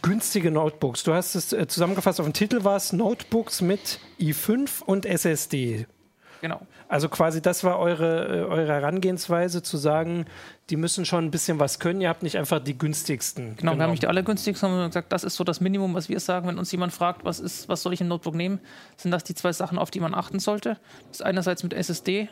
[0.07, 1.03] günstige Notebooks.
[1.03, 5.87] Du hast es äh, zusammengefasst, auf dem Titel war es Notebooks mit i5 und SSD.
[6.41, 6.61] Genau.
[6.89, 10.27] Also quasi das war eure, äh, eure Herangehensweise, zu sagen,
[10.71, 13.45] die müssen schon ein bisschen was können, ihr habt nicht einfach die günstigsten.
[13.45, 13.79] Genau, genommen.
[13.79, 16.47] wir haben nicht die allergünstigsten, sondern gesagt, das ist so das Minimum, was wir sagen,
[16.47, 18.61] wenn uns jemand fragt, was, ist, was soll ich im Notebook nehmen,
[18.97, 20.79] sind das die zwei Sachen, auf die man achten sollte.
[21.09, 22.29] Das ist einerseits mit SSD,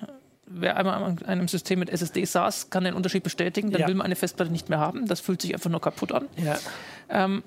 [0.47, 3.73] wer einmal an einem System mit SSD saß, kann den Unterschied bestätigen.
[3.73, 3.89] Dann ja.
[3.89, 5.07] will man eine Festplatte nicht mehr haben.
[5.07, 6.29] Das fühlt sich einfach nur kaputt an.
[6.37, 6.57] Ja.
[7.09, 7.43] Ähm,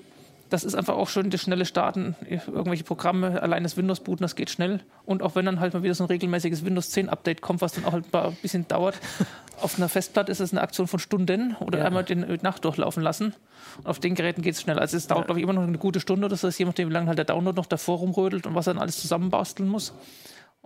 [0.49, 4.49] das ist einfach auch schön, das schnelle Starten, irgendwelche Programme, allein das Windows-Booten, das geht
[4.49, 4.81] schnell.
[5.05, 7.85] Und auch wenn dann halt mal wieder so ein regelmäßiges Windows 10-Update kommt, was dann
[7.85, 8.95] auch halt ein bisschen dauert,
[9.61, 11.85] auf einer Festplatte ist es eine Aktion von Stunden oder ja.
[11.85, 13.33] einmal den Nacht durchlaufen lassen.
[13.77, 14.79] Und auf den Geräten geht es schnell.
[14.79, 15.25] Also es dauert, ja.
[15.25, 16.27] glaube ich, immer noch eine gute Stunde.
[16.27, 18.77] Das ist je nachdem, wie lange halt der Download noch davor rumrödelt und was dann
[18.77, 19.93] alles zusammenbasteln muss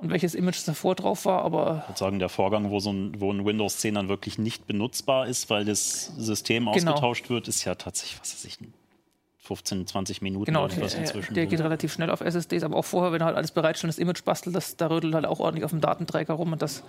[0.01, 1.81] und welches Image davor drauf war, aber.
[1.83, 4.65] Ich würde sagen, der Vorgang, wo so ein, wo ein Windows 10 dann wirklich nicht
[4.65, 6.71] benutzbar ist, weil das System genau.
[6.93, 8.57] ausgetauscht wird, ist ja tatsächlich, was weiß ich,
[9.41, 11.33] 15, 20 Minuten genau, oder was inzwischen.
[11.33, 13.97] Der, der geht relativ schnell auf SSDs, aber auch vorher, wenn er halt alles bereitstellendes
[13.97, 16.83] Image bastelt, das, da rödelt halt auch ordentlich auf dem Datenträger rum und das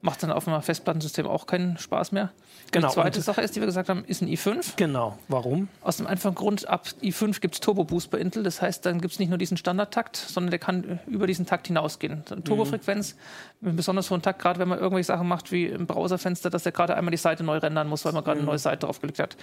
[0.00, 2.30] macht dann auf einem Festplattensystem auch keinen Spaß mehr.
[2.72, 2.88] Genau.
[2.88, 4.74] Die zweite Sache ist, die wir gesagt haben, ist ein i5.
[4.76, 5.18] Genau.
[5.28, 5.68] Warum?
[5.82, 8.42] Aus dem einfachen Grund, ab i5 gibt es Turbo Boost bei Intel.
[8.42, 11.68] Das heißt, dann gibt es nicht nur diesen Standardtakt, sondern der kann über diesen Takt
[11.68, 12.24] hinausgehen.
[12.44, 13.14] Turbofrequenz,
[13.60, 13.68] mhm.
[13.68, 16.72] mit besonders hohen Takt, gerade wenn man irgendwelche Sachen macht wie im Browserfenster, dass der
[16.72, 18.44] gerade einmal die Seite neu rendern muss, weil man gerade mhm.
[18.44, 19.36] eine neue Seite draufgelegt hat,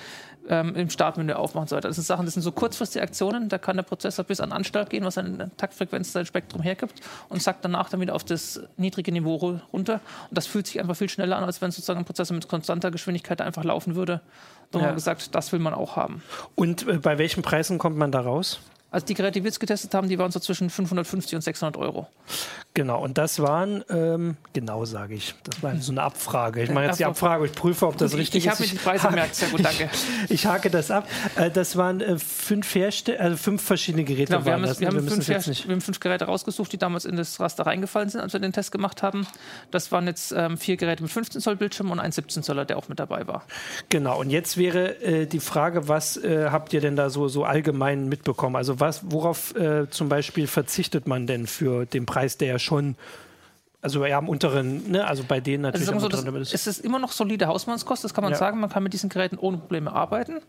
[0.49, 1.87] ähm, im Startmenü aufmachen sollte.
[1.87, 4.89] Das sind Sachen, das sind so kurzfristige Aktionen, da kann der Prozessor bis an Anstalt
[4.89, 9.11] gehen, was eine Taktfrequenz sein Spektrum hergibt und sagt danach dann wieder auf das niedrige
[9.11, 10.01] Niveau runter.
[10.29, 12.91] Und das fühlt sich einfach viel schneller an, als wenn sozusagen ein Prozessor mit konstanter
[12.91, 14.21] Geschwindigkeit einfach laufen würde.
[14.71, 14.85] Da ja.
[14.85, 16.23] haben wir gesagt, das will man auch haben.
[16.55, 18.59] Und äh, bei welchen Preisen kommt man da raus?
[18.93, 21.77] Also die Geräte, die wir jetzt getestet haben, die waren so zwischen 550 und 600
[21.77, 22.07] Euro.
[22.75, 26.61] Genau, und das waren, ähm, genau sage ich, das war so eine Abfrage.
[26.61, 28.59] Ich mache jetzt die Abfrage, ich prüfe, ob das Gut, richtig ich, ist.
[28.59, 29.89] Ich habe mir die Preise gemerkt, sehr gut, danke.
[30.29, 31.07] ich hake das ab.
[31.35, 34.33] Äh, das waren äh, fünf, Herste also fünf verschiedene Geräte.
[34.33, 37.15] Genau, wir, haben, es, wir, haben fünf, wir haben fünf Geräte rausgesucht, die damals in
[37.15, 39.25] das Raster reingefallen sind, als wir den Test gemacht haben.
[39.71, 42.77] Das waren jetzt ähm, vier Geräte mit 15 Zoll Bildschirm und ein 17 Zoller, der
[42.77, 43.43] auch mit dabei war.
[43.89, 47.43] Genau, und jetzt wäre äh, die Frage, was äh, habt ihr denn da so, so
[47.43, 48.55] allgemein mitbekommen?
[48.55, 52.97] Also was, worauf äh, zum Beispiel verzichtet man denn für den Preis, der ja schon
[53.83, 55.05] also ja, am unteren, ne?
[55.05, 55.89] also bei denen natürlich.
[55.89, 58.39] Also so, das, es ist immer noch solide Hausmannskost, das kann man ja.
[58.39, 58.61] sagen.
[58.61, 60.39] Man kann mit diesen Geräten ohne Probleme arbeiten.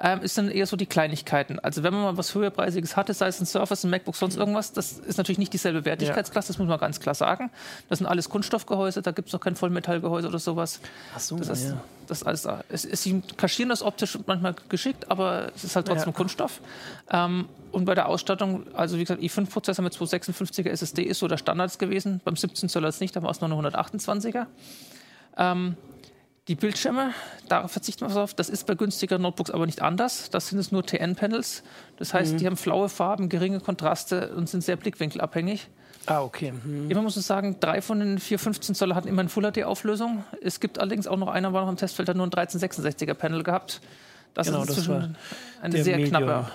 [0.00, 1.58] Ähm, ist dann eher so die Kleinigkeiten.
[1.58, 4.72] Also wenn man mal was höherpreisiges hatte, sei es ein Surface, ein MacBook, sonst irgendwas,
[4.72, 7.50] das ist natürlich nicht dieselbe Wertigkeitsklasse, das muss man ganz klar sagen.
[7.88, 10.78] Das sind alles Kunststoffgehäuse, da gibt es noch kein Vollmetallgehäuse oder sowas.
[11.16, 11.80] Ach so, das ist, ja.
[12.06, 12.62] das ist alles da.
[12.68, 16.16] Es, es, sie kaschieren das optisch manchmal geschickt, aber es ist halt trotzdem ja.
[16.16, 16.60] Kunststoff.
[17.10, 21.38] Ähm, und bei der Ausstattung, also wie gesagt, i5-Prozessor mit 256er SSD ist so der
[21.38, 22.20] Standard gewesen.
[22.24, 24.46] Beim 17 Zoll es nicht, da war es nur eine 128er.
[25.36, 25.76] Ähm,
[26.46, 27.10] die Bildschirme,
[27.48, 28.34] da verzichten wir auf.
[28.34, 30.30] Das ist bei günstiger Notebooks aber nicht anders.
[30.30, 31.62] Das sind es nur TN-Panels.
[31.96, 32.38] Das heißt, mhm.
[32.38, 35.68] die haben flaue Farben, geringe Kontraste und sind sehr blickwinkelabhängig.
[36.06, 36.52] Ah, okay.
[36.62, 36.90] Hm.
[36.90, 40.22] Immer muss man sagen, drei von den vier 15 Zoll hatten immer eine Full HD-Auflösung.
[40.42, 43.42] Es gibt allerdings auch noch einer, war noch im Testfeld, hat nur ein 1366er Panel
[43.42, 43.80] gehabt.
[44.34, 45.10] Das Genau, ist das war
[45.62, 46.24] eine sehr Medium.
[46.24, 46.50] knappe.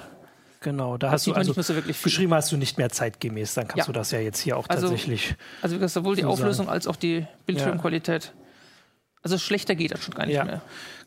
[0.62, 2.04] Genau, da Das hast du also nicht so wirklich viel.
[2.12, 3.54] geschrieben, hast du nicht mehr zeitgemäß.
[3.54, 3.86] Dann kannst Ja.
[3.86, 5.36] du das ja jetzt hier auch Also, tatsächlich.
[5.62, 6.76] Also wie gesagt, sowohl die so Auflösung sagen.
[6.76, 8.34] als auch die Bildschirmqualität.
[9.22, 10.43] Also schlechter geht das schon gar nicht Ja.
[10.45, 10.62] mehr.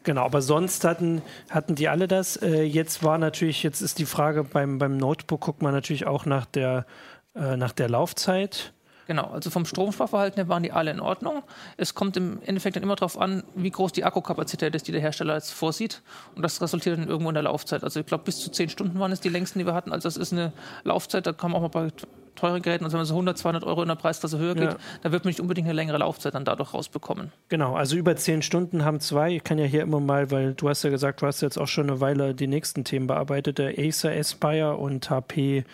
[0.04, 2.36] Genau, aber sonst hatten, hatten die alle das.
[2.36, 6.26] Äh, jetzt war natürlich, jetzt ist die Frage beim, beim Notebook, guckt man natürlich auch
[6.26, 6.86] nach der,
[7.34, 8.72] äh, nach der Laufzeit.
[9.06, 11.42] Genau, also vom Stromsparverhalten her waren die alle in Ordnung.
[11.76, 15.00] Es kommt im Endeffekt dann immer darauf an, wie groß die Akkukapazität ist, die der
[15.00, 16.02] Hersteller jetzt vorsieht.
[16.36, 17.82] Und das resultiert dann irgendwo in der Laufzeit.
[17.84, 19.92] Also ich glaube, bis zu 10 Stunden waren es die längsten, die wir hatten.
[19.92, 20.52] Also das ist eine
[20.84, 21.92] Laufzeit, da kann man auch mal bei
[22.34, 24.76] teuren Geräten, also wenn man so 100, 200 Euro in der Preisklasse höher geht, Ja.
[25.02, 27.30] da wird man nicht unbedingt eine längere Laufzeit dann dadurch rausbekommen.
[27.50, 29.32] Genau, also über zehn Stunden haben zwei.
[29.36, 31.68] Ich kann ja hier immer mal, weil du hast ja gesagt, du hast jetzt auch
[31.68, 35.64] schon eine Weile die nächsten Themen bearbeitet, der Acer Aspire und HP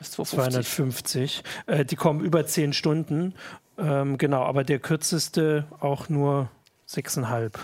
[0.00, 1.42] Bis 250.
[1.42, 1.44] 250.
[1.66, 3.34] Äh, die kommen über zehn Stunden.
[3.78, 6.48] Ähm, genau, aber der kürzeste auch nur
[6.86, 7.58] sechseinhalb.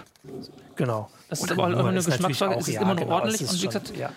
[0.76, 1.10] Genau.
[1.28, 2.54] Das ist aber halt auch eine Geschmacksfrage.
[2.60, 3.40] Es ist ja, immer noch genau, ordentlich.
[3.40, 4.10] Und wie schon- gesagt, ja.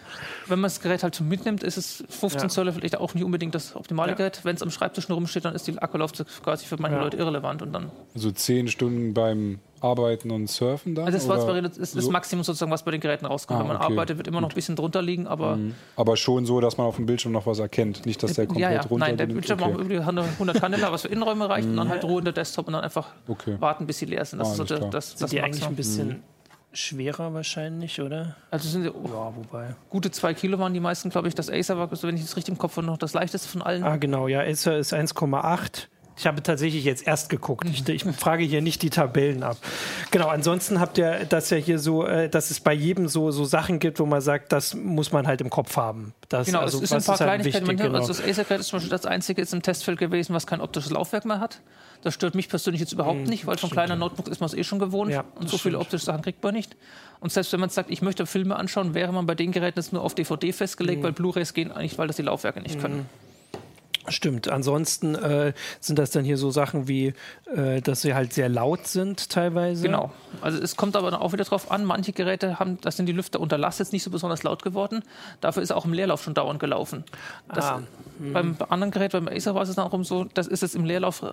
[0.47, 2.49] wenn man das Gerät halt schon mitnimmt, ist es 15 Ja.
[2.49, 4.17] Zoll vielleicht auch nicht unbedingt das optimale Ja.
[4.17, 4.41] Gerät.
[4.43, 7.03] Wenn es am Schreibtisch nur rumsteht, dann ist die Akkulaufzeit quasi für manche Ja.
[7.03, 7.61] Leute irrelevant.
[7.63, 11.05] Und dann Also zehn Stunden beim Arbeiten und Surfen dann?
[11.05, 12.11] Also das, war oder zwar, das ist das so?
[12.11, 13.57] Maximum sozusagen, was bei den Geräten rauskommt.
[13.57, 13.85] Ah, Wenn man okay.
[13.93, 15.57] arbeitet, wird immer noch ein bisschen drunter liegen, aber
[15.95, 18.05] Aber schon so, dass man auf dem Bildschirm noch was erkennt.
[18.05, 19.73] Nicht, dass der komplett ja, ja, runter nein, der Bildschirm okay.
[19.73, 22.67] auch irgendwie 100 Kanäle, was für Innenräume reicht und dann halt Ruhe in der Desktop
[22.67, 23.55] und dann einfach Okay.
[23.59, 24.39] warten, bis sie leer sind.
[24.39, 24.89] Das Ah, ist so klar.
[24.89, 26.23] das, Sind das die eigentlich ein bisschen
[26.71, 28.35] schwerer wahrscheinlich, oder?
[28.51, 29.75] Also sind sie, Ja, wobei.
[29.89, 31.33] gute zwei Kilo waren die meisten, glaube ich.
[31.35, 33.83] Das Acer war, wenn ich es richtig im Kopf habe, noch das leichteste von allen.
[33.83, 35.87] Ah, genau, ja, Acer ist 1,8.
[36.19, 37.65] Ich habe tatsächlich jetzt erst geguckt.
[37.69, 39.55] Ich, ich frage hier nicht die Tabellen ab.
[40.11, 43.45] Genau, ansonsten habt ihr das ja hier so, äh, dass es bei jedem so, so
[43.45, 46.13] Sachen gibt, wo man sagt, das muss man halt im Kopf haben.
[46.27, 47.67] Das, Genau, also, es ist ein paar ist halt Kleinigkeiten.
[47.67, 47.99] wichtig, Man- genau.
[47.99, 50.91] Also das Acer-Gerät ist zum Beispiel das einzige ist im Testfeld gewesen, was kein optisches
[50.91, 51.61] Laufwerk mehr hat.
[52.01, 54.63] Das stört mich persönlich jetzt überhaupt nicht, weil von kleiner Notebook ist man es eh
[54.65, 55.83] schon gewohnt Mhm, Ja, und so viele stimmt.
[55.85, 56.75] optische Sachen kriegt man nicht.
[57.21, 59.93] Und selbst wenn man sagt, ich möchte Filme anschauen, wäre man bei den Geräten jetzt
[59.93, 60.53] nur auf DVD Mhm.
[60.53, 63.05] festgelegt, weil Blu-rays gehen eigentlich, weil das die Laufwerke nicht können.
[64.07, 64.47] Stimmt.
[64.47, 67.13] Ansonsten äh, sind das dann hier so Sachen wie,
[67.53, 69.83] äh, dass sie halt sehr laut sind teilweise.
[69.83, 70.11] Genau.
[70.41, 73.39] Also es kommt aber auch wieder drauf an, manche Geräte haben, das sind die Lüfter
[73.39, 75.03] unter Last jetzt nicht so besonders laut geworden.
[75.41, 77.03] Dafür ist auch im Leerlauf schon dauernd gelaufen.
[77.53, 77.81] Das, Ah,
[78.19, 81.23] beim anderen Gerät, beim Acer war es dann auch so, das ist jetzt im Leerlauf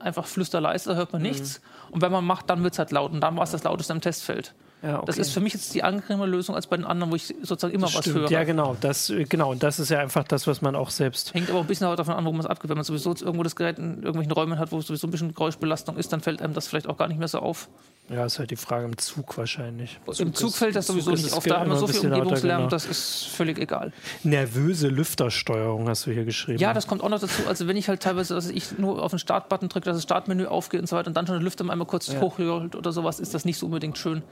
[0.00, 1.60] einfach flüsterleise, da hört man nichts.
[1.90, 3.12] Und wenn man macht, dann wird es halt laut.
[3.12, 4.54] Und dann war es das lauteste im Testfeld.
[4.84, 5.04] Ja, okay.
[5.06, 7.72] Das ist für mich jetzt die angenehme Lösung als bei den anderen, wo ich sozusagen
[7.72, 8.16] immer was Stimmt.
[8.16, 8.30] höre.
[8.30, 8.76] Ja, genau.
[8.82, 9.52] Das, äh, genau.
[9.52, 11.32] Und das ist ja einfach das, was man auch selbst.
[11.32, 12.68] Hängt aber auch ein bisschen auch davon an, wo man es abgibt.
[12.68, 15.96] Wenn man sowieso irgendwo das Gerät in irgendwelchen Räumen hat, wo sowieso ein bisschen Geräuschbelastung
[15.96, 17.68] ist, dann fällt einem das vielleicht auch gar nicht mehr so auf.
[18.10, 19.98] Ja, ist halt die Frage im Zug wahrscheinlich.
[20.18, 21.44] Im Zug ist- fällt das sowieso Zug nicht auf.
[21.44, 22.68] Da haben wir immer so viel Umgebungslärm, genau.
[22.68, 23.94] das ist völlig egal.
[24.22, 26.58] Nervöse Lüftersteuerung hast du hier geschrieben.
[26.58, 27.42] Ja, das kommt auch noch dazu.
[27.48, 30.44] Also wenn ich halt teilweise, dass ich nur auf den Startbutton drücke, dass das Startmenü
[30.44, 33.32] aufgeht und so weiter und dann schon der Lüfter einmal kurz hochhört oder sowas, ist
[33.32, 34.22] das nicht so unbedingt schön.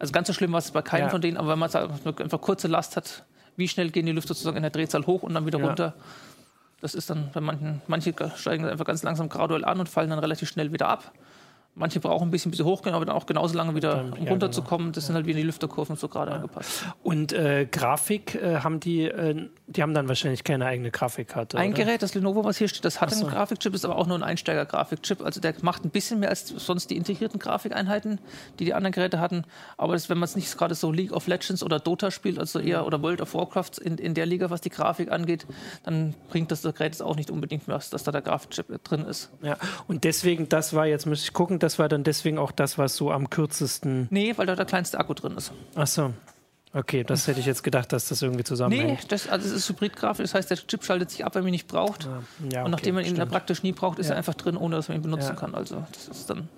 [0.00, 1.08] Also ganz so schlimm war es bei keinem Ja.
[1.10, 3.24] von denen, aber wenn man einfach kurze Last hat,
[3.56, 5.66] wie schnell gehen die Lüfter sozusagen in der Drehzahl hoch und dann wieder Ja.
[5.66, 5.94] runter.
[6.80, 10.18] Das ist dann bei manchen, manche steigen einfach ganz langsam graduell an und fallen dann
[10.18, 11.12] relativ schnell wieder ab.
[11.80, 14.16] Manche brauchen ein bisschen, bis sie hochgehen, aber dann auch genauso lange wieder, um ja,
[14.16, 14.30] genau.
[14.32, 14.92] runterzukommen.
[14.92, 16.84] Das sind halt wie die Lüfterkurven so gerade angepasst.
[17.02, 21.56] Und äh, Grafik äh, haben die, äh, die haben dann wahrscheinlich keine eigene Grafikkarte.
[21.56, 21.84] Ein oder?
[21.84, 23.24] Gerät, das Lenovo, was hier steht, das hat so.
[23.24, 25.22] einen Grafikchip, ist aber auch nur ein Einsteiger-Grafikchip.
[25.22, 28.20] Also der macht ein bisschen mehr als sonst die integrierten Grafikeinheiten,
[28.58, 29.44] die die anderen Geräte hatten.
[29.78, 32.58] Aber das, wenn man es nicht gerade so League of Legends oder Dota spielt, also
[32.58, 35.46] eher oder World of Warcraft in, in der Liga, was die Grafik angeht,
[35.84, 39.06] dann bringt das, das Gerät jetzt auch nicht unbedingt mehr, dass da der Grafikchip drin
[39.06, 39.30] ist.
[39.42, 39.56] Ja.
[39.88, 42.96] Und deswegen, das war jetzt, müsste ich gucken, das war dann deswegen auch das, was
[42.96, 44.08] so am kürzesten.
[44.10, 45.52] Nee, weil da der kleinste Akku drin ist.
[45.76, 46.12] Ach so.
[46.72, 49.10] Okay, das hätte ich jetzt gedacht, dass das irgendwie Nee, zusammenhängt.
[49.10, 51.52] das, also es ist Hybridgrafik, das heißt, der Chip schaltet sich ab, wenn man ihn
[51.52, 52.08] nicht braucht.
[52.52, 53.20] Ja, Und nachdem man ihn stimmt.
[53.20, 54.12] dann praktisch nie braucht, ist Ja.
[54.14, 55.34] er einfach drin, ohne dass man ihn benutzen Ja.
[55.34, 55.54] kann.
[55.56, 56.48] Also das ist dann.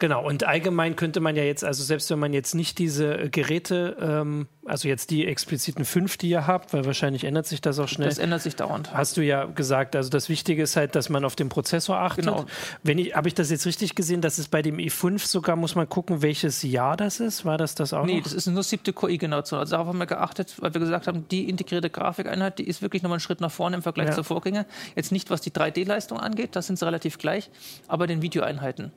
[0.00, 3.28] Genau, und allgemein könnte man ja jetzt, also selbst wenn man jetzt nicht diese äh,
[3.28, 7.78] Geräte, ähm, also jetzt die expliziten fünf, die ihr habt, weil wahrscheinlich ändert sich das
[7.78, 8.08] auch schnell.
[8.08, 8.92] Das ändert sich dauernd.
[8.94, 12.24] Hast du ja gesagt, also das Wichtige ist halt, dass man auf den Prozessor achtet.
[12.24, 12.46] Genau.
[12.82, 15.74] Wenn ich, habe ich das jetzt richtig gesehen, dass es bei dem i5 sogar, muss
[15.74, 17.44] man gucken, welches Jahr das ist?
[17.44, 18.22] War das das auch Nee, noch?
[18.24, 19.60] das ist nur siebte QI-Generation.
[19.60, 23.02] Also darauf haben wir geachtet, weil wir gesagt haben, die integrierte Grafikeinheit, die ist wirklich
[23.02, 24.14] nochmal einen Schritt nach vorne im Vergleich Ja.
[24.14, 24.64] zur Vorgänger.
[24.96, 27.50] Jetzt nicht, was die 3D-Leistung angeht, da sind sie relativ gleich,
[27.86, 28.92] aber den Videoeinheiten.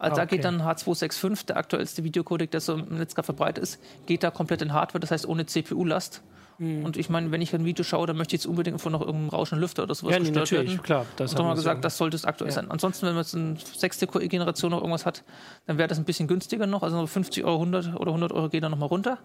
[0.00, 0.36] Also da Okay.
[0.36, 4.30] geht dann H265, der aktuellste Videocodec, der so im Netz gerade verbreitet ist, geht da
[4.30, 6.22] komplett in Hardware, das heißt ohne CPU-Last.
[6.60, 6.84] Mhm.
[6.84, 9.00] Und ich meine, wenn ich ein Video schaue, dann möchte ich jetzt unbedingt von noch
[9.00, 10.82] irgendeinem rauschenden Lüfter oder sowas ja, nee, natürlich, werden.
[10.82, 11.06] klar.
[11.16, 11.80] Das haben wir gesagt, ja.
[11.80, 12.54] das sollte es aktuell ja.
[12.54, 12.70] sein.
[12.70, 15.24] Ansonsten, wenn man jetzt eine sechste Generation noch irgendwas hat,
[15.66, 16.82] dann wäre das ein bisschen günstiger noch.
[16.82, 19.18] Also 50 Euro, 100 oder 100 Euro gehen dann nochmal runter.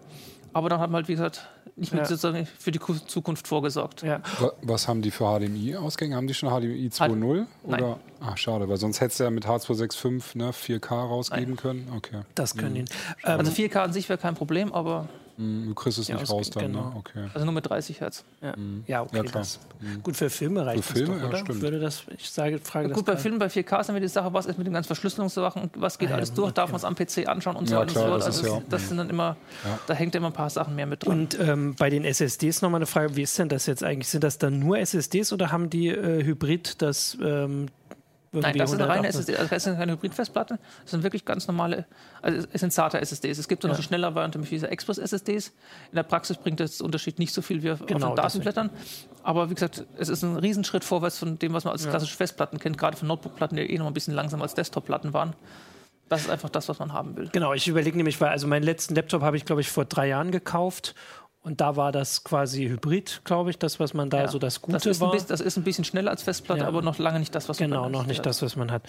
[0.54, 1.46] Aber dann hat man halt, wie gesagt,
[1.76, 2.08] nicht mehr ja.
[2.08, 4.00] sozusagen für die Zukunft vorgesorgt.
[4.00, 4.22] Ja.
[4.62, 6.16] Was haben die für HDMI-Ausgänge?
[6.16, 7.46] Haben die schon HDMI 2.0?
[7.64, 8.00] Oder?
[8.20, 11.56] Ach, schade, weil sonst hättest du ja mit H265 ne, 4K rausgeben Nein.
[11.56, 11.92] können.
[11.94, 12.22] Okay.
[12.34, 12.84] Das können mhm.
[13.22, 16.68] Also 4K an sich wäre kein Problem, aber du kriegst es nicht raus dann, ne?
[16.68, 16.90] genau.
[16.90, 16.96] ne?
[16.96, 17.28] Okay.
[17.34, 18.24] Also nur mit 30 Hertz.
[18.40, 18.84] Ja, mhm.
[18.86, 19.16] ja okay.
[19.16, 20.02] Ja, das, mhm.
[20.02, 21.38] Gut, für Filme reicht für Filme, das doch, oder?
[21.38, 21.62] Ja, stimmt.
[21.62, 24.32] Würde das, ich sage, frage ja, Gut, bei Filmen, bei 4K ist dann die Sache,
[24.32, 26.94] was ist mit den ganzen Verschlüsselungssachen, was geht ah, alles durch, darf man es am
[26.94, 28.22] PC anschauen und so weiter und so fort.
[28.22, 29.36] Also das, das sind dann immer,
[29.86, 31.20] da hängt immer ein paar Sachen mehr mit dran.
[31.20, 34.08] Und ähm, bei den SSDs nochmal eine Frage, wie ist denn das jetzt eigentlich?
[34.08, 37.68] Sind das dann nur SSDs oder haben die äh, Hybrid das ähm,
[38.32, 41.46] Nein, das ist eine reine SSD, also das sind keine Hybridfestplatte, das sind wirklich ganz
[41.46, 41.86] normale,
[42.22, 43.38] also es sind SATA-SSDs.
[43.38, 45.48] Es gibt ja noch die schnellere Variante mit dieser Express-SSDs.
[45.90, 48.70] In der Praxis bringt das Unterschied nicht so viel wie auf genau, den Datenblättern.
[49.22, 51.90] Aber wie gesagt, es ist ein Riesenschritt vorwärts von dem, was man als ja.
[51.90, 55.34] klassische Festplatten kennt, gerade von Notebook-Platten, die eh noch ein bisschen langsamer als Desktop-Platten waren.
[56.08, 57.28] Das ist einfach das, was man haben will.
[57.32, 60.06] Genau, ich überlege nämlich, weil also meinen letzten Laptop habe ich, glaube ich, vor drei
[60.06, 60.94] Jahren gekauft
[61.46, 64.28] und da war das quasi Hybrid, glaube ich, das, was man da ja.
[64.28, 65.12] so das Gute das ist war.
[65.12, 66.66] Bisschen, das ist ein bisschen schneller als Festplatte, ja.
[66.66, 67.92] aber noch lange nicht das, was genau, man hat.
[67.92, 68.82] Genau, noch nicht das, was man hat.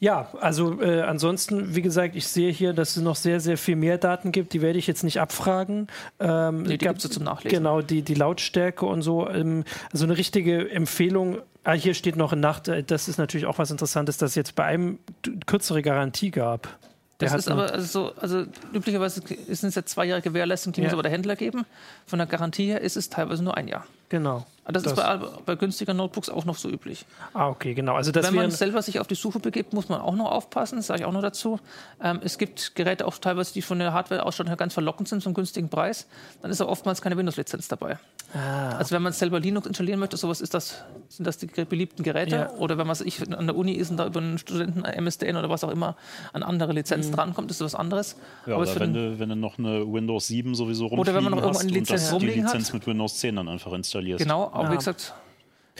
[0.00, 3.76] Ja, also äh, ansonsten, wie gesagt, ich sehe hier, dass es noch sehr, sehr viel
[3.76, 4.54] mehr Daten gibt.
[4.54, 5.86] Die werde ich jetzt nicht abfragen.
[6.18, 7.58] Ähm, nee, die gibt es zum Nachlesen.
[7.58, 9.28] Genau, die, die Lautstärke und so.
[9.28, 9.62] Ähm,
[9.92, 11.38] also eine richtige Empfehlung.
[11.62, 14.34] Ah, hier steht noch in Nacht, äh, das ist natürlich auch was Interessantes, dass es
[14.34, 14.98] jetzt bei einem
[15.46, 16.76] kürzere Garantie gab.
[17.18, 20.86] Das ist aber also, so, also üblicherweise ist es ja zwei Jahre Gewährleistung, die ja.
[20.86, 21.66] muss aber der Händler geben.
[22.06, 23.84] Von der Garantie her ist es teilweise nur ein Jahr.
[24.08, 24.46] Genau.
[24.70, 27.06] Das, das ist bei, bei günstigen Notebooks auch noch so üblich.
[27.32, 27.94] Ah, okay, genau.
[27.94, 31.00] Also Wenn man selber sich auf die Suche begibt, muss man auch noch aufpassen, sage
[31.00, 31.58] ich auch noch dazu.
[32.02, 35.32] Ähm, es gibt Geräte auch teilweise, die von der Hardware-Ausstattung her ganz verlockend sind zum
[35.32, 36.06] günstigen Preis.
[36.42, 37.98] Dann ist auch oftmals keine Windows-Lizenz dabei.
[38.34, 38.76] Ah.
[38.76, 42.36] Also wenn man selber Linux installieren möchte, sowas ist das, sind das die beliebten Geräte.
[42.36, 42.50] Ja.
[42.58, 45.48] Oder wenn man ich an der Uni ist und da über einen Studenten MSDN oder
[45.48, 45.96] was auch immer
[46.34, 47.16] an andere Lizenzen mhm.
[47.16, 48.16] drankommt, ist das was anderes.
[48.46, 51.24] Ja, Aber oder wenn du, wenn du noch eine Windows 7 sowieso rumfliegen Oder wenn
[51.24, 52.52] man noch irgendwo eine Lizenz rumliegen hat.
[52.52, 54.22] die Lizenz mit Windows 10 dann einfach installierst.
[54.22, 54.72] Genau, aber ja.
[54.72, 55.14] wie gesagt,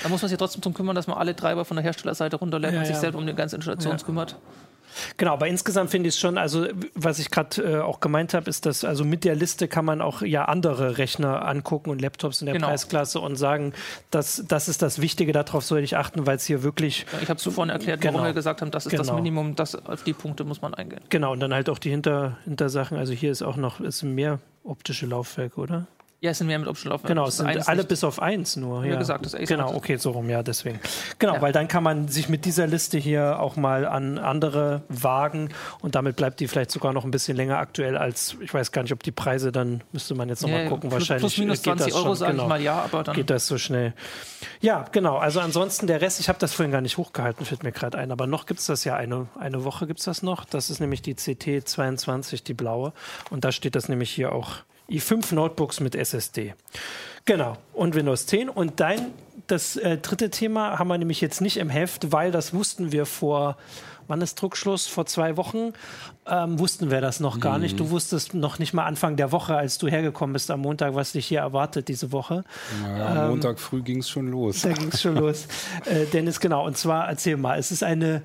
[0.02, 2.72] da muss man sich trotzdem darum kümmern, dass man alle Treiber von der Herstellerseite runterlädt
[2.72, 3.00] ja, und sich ja.
[3.00, 4.36] selbst um die ganze Installation kümmert.
[5.16, 8.48] Genau, aber insgesamt finde ich es schon, also was ich gerade äh, auch gemeint habe,
[8.48, 12.40] ist, dass also mit der Liste kann man auch ja andere Rechner angucken und Laptops
[12.40, 12.68] in der genau.
[12.68, 13.72] Preisklasse und sagen,
[14.10, 17.06] dass das ist das Wichtige, darauf sollte ich achten, weil es hier wirklich.
[17.12, 18.14] Ja, ich habe zuvor erklärt, genau.
[18.14, 19.04] warum wir gesagt haben, das ist genau.
[19.04, 21.00] das Minimum, das, auf die Punkte muss man eingehen.
[21.10, 22.96] Genau, und dann halt auch die Hinter, Hintersachen.
[22.96, 25.86] Also hier ist auch noch ist mehr optische Laufwerke, oder?
[26.20, 27.06] Ja, es sind mehr mit Option Laufwerk.
[27.06, 27.88] Genau, es sind alle nicht.
[27.88, 28.84] bis auf eins nur.
[28.84, 30.80] Ja, gesagt, das Ace Genau, okay, so rum, ja, deswegen.
[31.20, 31.42] Genau, ja.
[31.42, 35.50] weil dann kann man sich mit dieser Liste hier auch mal an andere wagen
[35.80, 38.82] und damit bleibt die vielleicht sogar noch ein bisschen länger aktuell als, ich weiß gar
[38.82, 41.22] nicht, ob die Preise dann, müsste man jetzt nochmal ja, gucken, plus, wahrscheinlich.
[41.22, 43.14] Plus minus 20 Euro, sage genau, ich mal, ja, aber dann.
[43.14, 43.94] Geht das so schnell.
[44.60, 47.70] Ja, genau, also ansonsten der Rest, ich habe das vorhin gar nicht hochgehalten, fällt mir
[47.70, 50.44] gerade ein, aber noch gibt es das ja eine, eine Woche gibt es das noch.
[50.44, 52.92] Das ist nämlich die CT22, die blaue
[53.30, 56.54] und da steht das nämlich hier auch i5 Notebooks mit SSD.
[57.24, 58.48] Genau, und Windows 10.
[58.48, 59.12] Und dein,
[59.46, 63.04] das äh, dritte Thema haben wir nämlich jetzt nicht im Heft, weil das wussten wir
[63.04, 63.58] vor,
[64.06, 64.86] wann ist Druckschluss?
[64.86, 65.74] Vor zwei Wochen
[66.26, 67.64] ähm, wussten wir das noch gar mhm.
[67.64, 67.78] nicht.
[67.78, 71.12] Du wusstest noch nicht mal Anfang der Woche, als du hergekommen bist am Montag, was
[71.12, 72.44] dich hier erwartet diese Woche.
[72.82, 74.62] Naja, am ähm, Montag früh ging es schon los.
[74.62, 75.46] Da ging es schon los.
[75.84, 76.66] Äh, Dennis, genau.
[76.66, 78.22] Und zwar, erzähl mal, es ist eine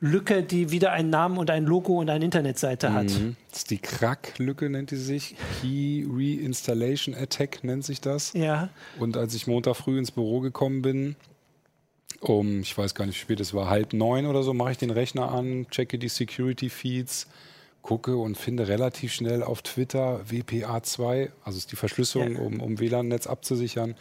[0.00, 3.10] Lücke, die wieder einen Namen und ein Logo und eine Internetseite hat.
[3.10, 3.36] Mhm.
[3.50, 5.36] Das ist die Crack-Lücke, nennt die sich.
[5.60, 8.32] Key Reinstallation Attack nennt sich das.
[8.32, 8.70] Ja.
[8.98, 11.16] Und als ich Montag früh ins Büro gekommen bin,
[12.20, 14.78] um, ich weiß gar nicht, wie spät es war, halb neun oder so, mache ich
[14.78, 17.26] den Rechner an, checke die Security-Feeds,
[17.82, 22.40] gucke und finde relativ schnell auf Twitter WPA2, also ist die Verschlüsselung, ja.
[22.40, 23.94] um, um WLAN-Netz abzusichern,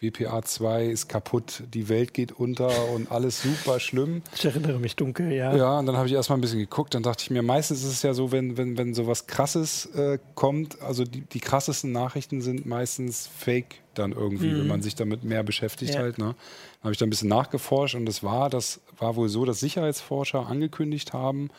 [0.00, 4.22] WPA2 ist kaputt, die Welt geht unter und alles super schlimm.
[4.34, 5.54] Ich erinnere mich dunkel, ja.
[5.54, 7.90] Ja, und dann habe ich erstmal ein bisschen geguckt, dann dachte ich mir, meistens ist
[7.90, 12.40] es ja so, wenn, wenn, wenn sowas krasses äh, kommt, also die, die krassesten Nachrichten
[12.40, 14.60] sind meistens fake dann irgendwie, mhm.
[14.60, 16.00] wenn man sich damit mehr beschäftigt ja.
[16.00, 16.16] halt.
[16.16, 16.24] Ne?
[16.24, 19.60] Dann habe ich da ein bisschen nachgeforscht und es war, das war wohl so, dass
[19.60, 21.50] Sicherheitsforscher angekündigt haben,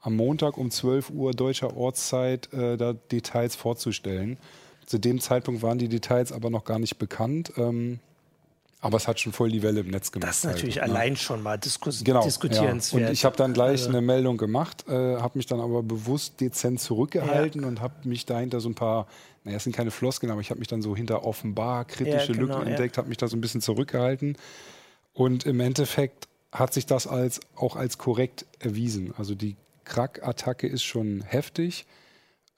[0.00, 4.38] am Montag um 12 Uhr deutscher Ortszeit äh, da Details vorzustellen.
[4.86, 7.52] Zu dem Zeitpunkt waren die Details aber noch gar nicht bekannt.
[7.56, 8.00] Ähm,
[8.84, 10.28] aber es hat schon voll die Welle im Netz gemacht.
[10.28, 10.98] Das ist natürlich halt, ne?
[10.98, 13.00] allein schon mal diskus genau, diskutierenswert.
[13.00, 13.06] Ja.
[13.08, 13.88] Und ich habe dann gleich also.
[13.88, 17.68] eine Meldung gemacht, äh, habe mich dann aber bewusst dezent zurückgehalten ja.
[17.68, 19.06] und habe mich dahinter so ein paar,
[19.42, 22.38] naja, es sind keine Floskeln, aber ich habe mich dann so hinter offenbar kritische ja,
[22.38, 24.36] genau, Lücken entdeckt, habe mich da so ein bisschen zurückgehalten.
[25.14, 29.14] Und im Endeffekt hat sich das als, auch als korrekt erwiesen.
[29.16, 31.86] Also die Crack-Attacke ist schon heftig.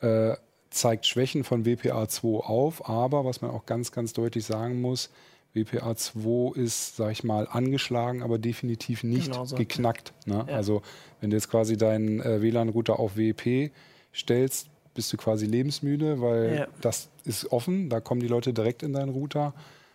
[0.00, 0.34] Äh,
[0.76, 5.10] zeigt Schwächen von WPA2 auf, aber was man auch ganz, ganz deutlich sagen muss,
[5.54, 9.56] WPA2 ist, sag ich mal, angeschlagen, aber definitiv nicht genau so.
[9.56, 10.12] geknackt.
[10.26, 10.44] Ne?
[10.48, 10.54] Ja.
[10.54, 10.82] Also
[11.20, 13.72] wenn du jetzt quasi deinen äh, WLAN-Router auf WEP
[14.14, 16.68] stellst, bist du quasi lebensmüde, weil ja.
[16.80, 19.54] das ist offen, da kommen die Leute direkt in deinen Router.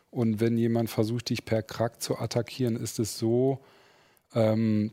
[0.10, 3.60] Und wenn jemand versucht, dich per Crack zu attackieren, ist es so,
[4.36, 4.92] ähm,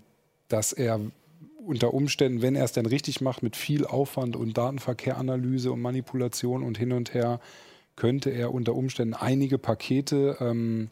[0.48, 1.01] dass er
[1.64, 6.62] unter Umständen, wenn er es dann richtig macht, mit viel Aufwand und Datenverkehranalyse und Manipulation
[6.62, 7.40] und hin und her,
[7.97, 10.88] könnte er unter Umständen einige Pakete ähm,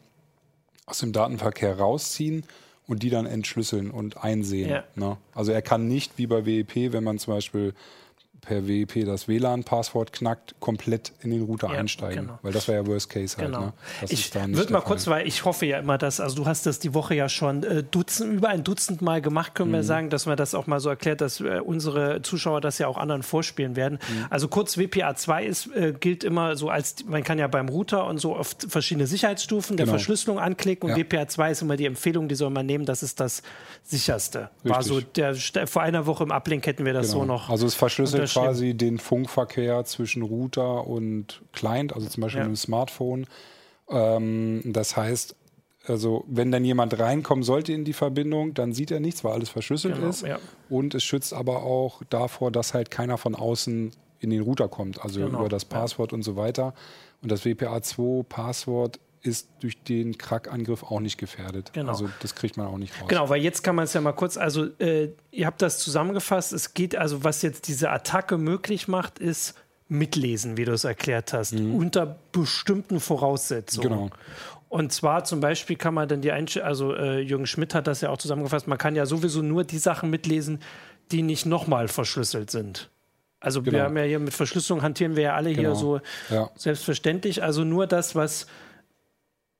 [0.85, 2.43] aus dem Datenverkehr rausziehen
[2.85, 4.69] und die dann entschlüsseln und einsehen.
[4.69, 4.83] Ja.
[4.95, 5.17] Ne?
[5.33, 7.73] Also er kann nicht wie bei WEP, wenn man zum Beispiel
[8.41, 12.27] per WEP das WLAN-Passwort knackt, komplett in den Router ja, einsteigen.
[12.27, 12.39] Genau.
[12.41, 13.47] Weil das wäre ja Worst Case halt.
[13.47, 13.61] Genau.
[13.61, 13.73] Ne?
[14.09, 16.93] ich würde mal kurz, weil ich hoffe ja immer, dass, also du hast das die
[16.93, 19.75] Woche ja schon äh, Dutzend, über ein Dutzend Mal gemacht, können mhm.
[19.75, 22.87] wir sagen, dass man das auch mal so erklärt, dass äh, unsere Zuschauer das ja
[22.87, 23.99] auch anderen vorspielen werden.
[24.07, 24.25] Mhm.
[24.29, 28.19] Also kurz WPA2 ist, äh, gilt immer so als, man kann ja beim Router und
[28.19, 29.97] so oft verschiedene Sicherheitsstufen der genau.
[29.97, 31.03] Verschlüsselung anklicken und ja.
[31.03, 33.41] WPA2 ist immer die Empfehlung, die soll man nehmen, das ist das
[33.83, 34.49] sicherste.
[34.63, 34.71] Richtig.
[34.71, 35.35] War so der,
[35.67, 37.19] vor einer Woche im Ablink hätten wir das genau.
[37.19, 37.49] so noch.
[37.49, 42.47] Also es verschlüsselt quasi den Funkverkehr zwischen Router und Client, also zum Beispiel ja.
[42.47, 43.27] mit dem Smartphone.
[43.89, 45.35] Ähm, das heißt,
[45.87, 49.49] also wenn dann jemand reinkommen sollte in die Verbindung, dann sieht er nichts, weil alles
[49.49, 50.25] verschlüsselt genau, ist.
[50.25, 50.39] Ja.
[50.69, 55.01] Und es schützt aber auch davor, dass halt keiner von außen in den Router kommt,
[55.03, 56.15] also genau, über das Passwort ja.
[56.15, 56.73] und so weiter.
[57.21, 61.71] Und das WPA2-Passwort ist durch den Crack-Angriff auch nicht gefährdet.
[61.73, 61.91] Genau.
[61.91, 63.07] Also das kriegt man auch nicht raus.
[63.07, 66.53] Genau, weil jetzt kann man es ja mal kurz, also äh, ihr habt das zusammengefasst,
[66.53, 69.55] es geht also, was jetzt diese Attacke möglich macht, ist
[69.89, 71.75] mitlesen, wie du es erklärt hast, mhm.
[71.75, 73.89] unter bestimmten Voraussetzungen.
[73.89, 74.09] Genau.
[74.69, 78.01] Und zwar zum Beispiel kann man dann die Einstellung, also äh, Jürgen Schmidt hat das
[78.01, 80.59] ja auch zusammengefasst, man kann ja sowieso nur die Sachen mitlesen,
[81.11, 82.89] die nicht nochmal verschlüsselt sind.
[83.39, 83.77] Also genau.
[83.77, 85.69] wir haben ja hier mit Verschlüsselung hantieren wir ja alle genau.
[85.69, 86.49] hier so ja.
[86.55, 87.43] selbstverständlich.
[87.43, 88.47] Also nur das, was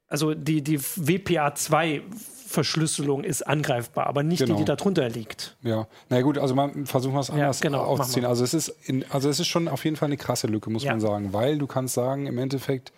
[0.07, 2.01] also die, die WPA2
[2.47, 4.55] Verschlüsselung ist angreifbar, aber nicht genau.
[4.55, 5.57] die, die darunter liegt.
[5.63, 8.25] Ja, na gut, also man versuchen wir es anders ja, genau, aufzuziehen.
[8.25, 10.83] Also es ist in, also es ist schon auf jeden Fall eine krasse Lücke, muss
[10.83, 10.91] ja.
[10.91, 12.93] man sagen, weil du kannst sagen, im Endeffekt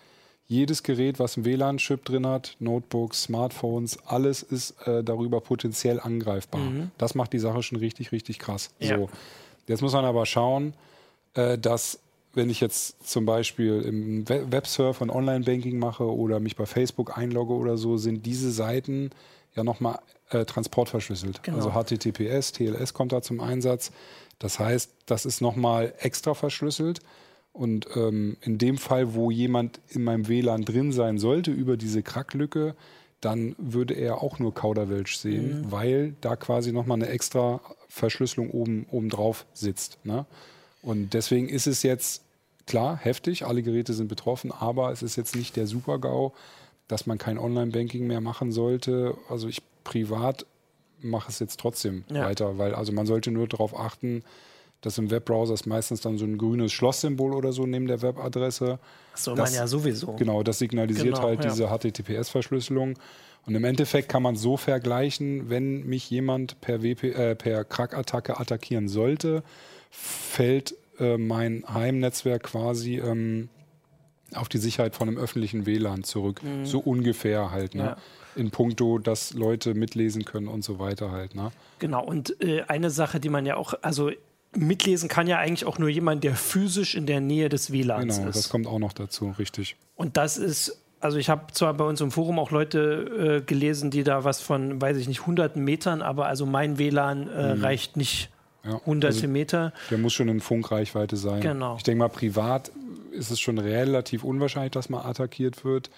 [0.46, 6.60] jedes Gerät, was einen WLAN-Chip drin hat, Notebooks, Smartphones, alles ist äh, darüber potenziell angreifbar.
[6.60, 6.90] Mhm.
[6.98, 8.70] Das macht die Sache schon richtig, richtig krass.
[8.78, 8.98] Ja.
[8.98, 9.10] So.
[9.66, 10.74] Jetzt muss man aber schauen,
[11.34, 12.00] äh, dass
[12.32, 17.54] wenn ich jetzt zum Beispiel im Websurf und Online-Banking mache oder mich bei Facebook einlogge
[17.54, 19.10] oder so, sind diese Seiten
[19.54, 19.98] ja nochmal
[20.30, 21.42] äh, transportverschlüsselt.
[21.42, 21.56] Genau.
[21.56, 23.90] Also HTTPS, TLS kommt da zum Einsatz.
[24.38, 27.00] Das heißt, das ist nochmal extra verschlüsselt.
[27.52, 32.02] Und ähm, in dem Fall, wo jemand in meinem WLAN drin sein sollte über diese
[32.02, 32.76] Kracklücke,
[33.20, 35.72] dann würde er auch nur Kauderwelsch sehen, mhm.
[35.72, 39.98] weil da quasi nochmal eine extra Verschlüsselung oben, oben drauf sitzt.
[40.04, 40.26] Ne?
[40.82, 42.22] Und deswegen ist es jetzt
[42.66, 46.32] klar heftig, alle Geräte sind betroffen, aber es ist jetzt nicht der Super-GAU,
[46.88, 49.16] dass man kein Online-Banking mehr machen sollte.
[49.28, 50.46] Also ich privat
[51.00, 52.24] mache es jetzt trotzdem ja.
[52.26, 54.22] weiter, weil also man sollte nur darauf achten,
[54.80, 58.78] dass im Webbrowser ist meistens dann so ein grünes Schlosssymbol oder so neben der Webadresse.
[59.12, 60.12] Das soll das, man ja sowieso.
[60.12, 61.50] Genau, das signalisiert genau, halt ja.
[61.50, 62.94] diese HTTPS-Verschlüsselung.
[63.46, 68.38] Und im Endeffekt kann man so vergleichen, wenn mich jemand per, WP, äh, per Crack-Attacke
[68.38, 69.42] attackieren sollte,
[69.90, 73.48] fällt äh, mein Heimnetzwerk quasi ähm,
[74.34, 76.42] auf die Sicherheit von einem öffentlichen WLAN zurück.
[76.42, 76.64] Mhm.
[76.64, 77.82] So ungefähr halt, ne?
[77.82, 77.96] Ja.
[78.36, 81.50] In puncto, dass Leute mitlesen können und so weiter halt, ne?
[81.80, 84.12] Genau, und äh, eine Sache, die man ja auch, also
[84.54, 88.10] mitlesen kann ja eigentlich auch nur jemand, der physisch in der Nähe des WLANs genau,
[88.10, 88.16] ist.
[88.18, 89.76] Genau, das kommt auch noch dazu, richtig.
[89.96, 93.90] Und das ist also ich habe zwar bei uns im Forum auch Leute äh, gelesen,
[93.90, 97.62] die da was von, weiß ich nicht, hunderten Metern, aber also mein WLAN äh, mhm.
[97.62, 98.28] reicht nicht
[98.64, 99.72] ja, hunderte also Meter.
[99.90, 101.40] Der muss schon in Funkreichweite sein.
[101.40, 101.76] Genau.
[101.76, 102.70] Ich denke mal, privat
[103.12, 105.90] ist es schon relativ unwahrscheinlich, dass man attackiert wird.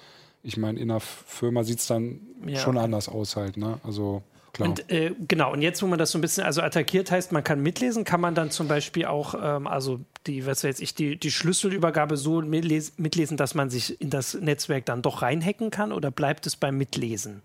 [0.42, 2.58] Ich meine, in einer Firma sieht es dann ja.
[2.58, 3.56] schon anders aus halt.
[3.56, 3.78] Ne?
[3.84, 4.22] Also
[4.52, 4.68] Klar.
[4.68, 7.42] Und äh, genau, und jetzt, wo man das so ein bisschen, also attackiert heißt, man
[7.42, 11.16] kann mitlesen, kann man dann zum Beispiel auch, ähm, also die, was weiß ich, die,
[11.16, 16.10] die Schlüsselübergabe so mitlesen, dass man sich in das Netzwerk dann doch reinhacken kann oder
[16.10, 17.40] bleibt es beim Mitlesen?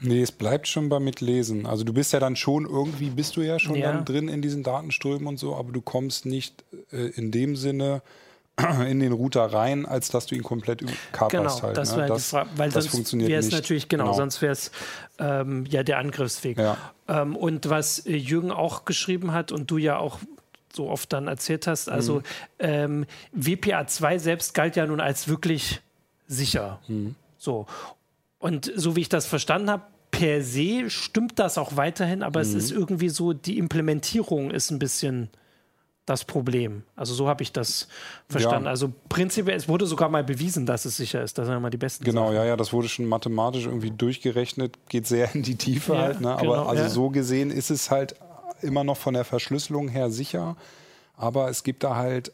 [0.00, 1.66] Nee, es bleibt schon beim Mitlesen.
[1.66, 3.92] Also du bist ja dann schon irgendwie, bist du ja schon ja.
[3.92, 8.02] dann drin in diesen Datenströmen und so, aber du kommst nicht äh, in dem Sinne
[8.88, 11.76] in den Router rein, als dass du ihn komplett kaperst genau, halt.
[11.76, 12.06] Das, ne?
[12.06, 14.16] das, Frage, weil das funktioniert wäre es natürlich, genau, genau.
[14.16, 14.70] sonst wäre es
[15.18, 16.58] ähm, ja der Angriffsweg.
[16.58, 16.76] Ja.
[17.08, 20.18] Ähm, und was äh, Jürgen auch geschrieben hat und du ja auch
[20.72, 22.22] so oft dann erzählt hast, also mhm.
[22.58, 23.06] ähm,
[23.36, 25.80] WPA2 selbst galt ja nun als wirklich
[26.28, 26.78] sicher.
[26.86, 27.14] Mhm.
[27.38, 27.66] So.
[28.38, 32.46] Und so wie ich das verstanden habe, per se stimmt das auch weiterhin, aber mhm.
[32.46, 35.28] es ist irgendwie so, die Implementierung ist ein bisschen
[36.06, 36.84] das Problem.
[36.96, 37.86] Also so habe ich das
[38.28, 38.64] verstanden.
[38.64, 38.70] Ja.
[38.70, 41.36] Also prinzipiell, es wurde sogar mal bewiesen, dass es sicher ist.
[41.36, 42.36] Das sind immer die besten Genau, Sachen.
[42.36, 46.20] ja, ja, das wurde schon mathematisch irgendwie durchgerechnet, geht sehr in die Tiefe ja, halt.
[46.20, 46.30] Ne?
[46.30, 46.88] Aber genau, also ja.
[46.88, 48.14] so gesehen ist es halt
[48.62, 50.56] immer noch von der Verschlüsselung her sicher.
[51.16, 52.32] Aber es gibt da halt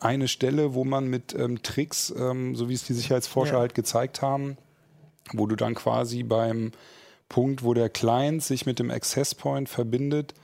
[0.00, 4.22] eine Stelle, wo man mit ähm, Tricks, ähm, so wie es die Sicherheitsforscher halt gezeigt
[4.22, 4.56] haben,
[5.32, 6.72] wo du dann quasi beim
[7.28, 10.34] Punkt, wo der Client sich mit dem Access Point verbindet,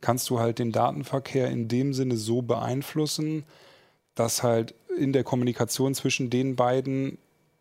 [0.00, 3.44] kannst du halt den Datenverkehr in dem Sinne so beeinflussen,
[4.14, 7.18] dass halt in der Kommunikation zwischen den beiden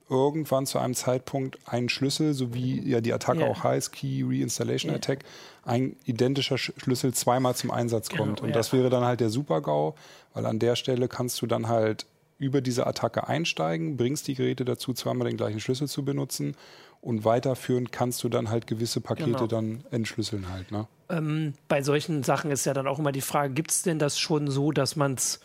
[0.10, 3.50] irgendwann zu einem Zeitpunkt ein Schlüssel, so wie ja die Attacke yeah.
[3.50, 4.98] auch heißt, Key Reinstallation yeah.
[4.98, 5.20] Attack,
[5.64, 8.38] ein identischer Schlüssel zweimal zum Einsatz kommt.
[8.38, 8.56] Genau, Und ja.
[8.56, 9.96] das wäre dann halt der Super-GAU,
[10.34, 12.06] weil an der Stelle kannst du dann halt
[12.42, 16.56] über diese Attacke einsteigen, bringst die Geräte dazu, zweimal den gleichen Schlüssel zu benutzen
[17.00, 19.48] und weiterführend kannst du dann halt gewisse Pakete genau.
[19.48, 20.72] dann entschlüsseln halt.
[20.72, 20.88] Ne?
[21.10, 24.20] Ähm, bei solchen Sachen ist ja dann auch immer die Frage, gibt es denn das
[24.20, 25.40] schon so, dass man es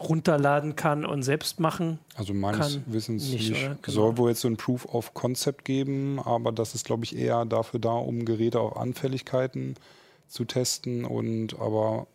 [0.00, 2.84] runterladen kann und selbst machen Also meines kann?
[2.86, 3.50] Wissens nicht.
[3.50, 3.62] nicht.
[3.62, 3.94] Genau.
[3.94, 7.44] Soll wohl jetzt so ein Proof of Concept geben, aber das ist, glaube ich, eher
[7.44, 9.74] dafür da, um Geräte auf Anfälligkeiten
[10.26, 12.06] zu testen und aber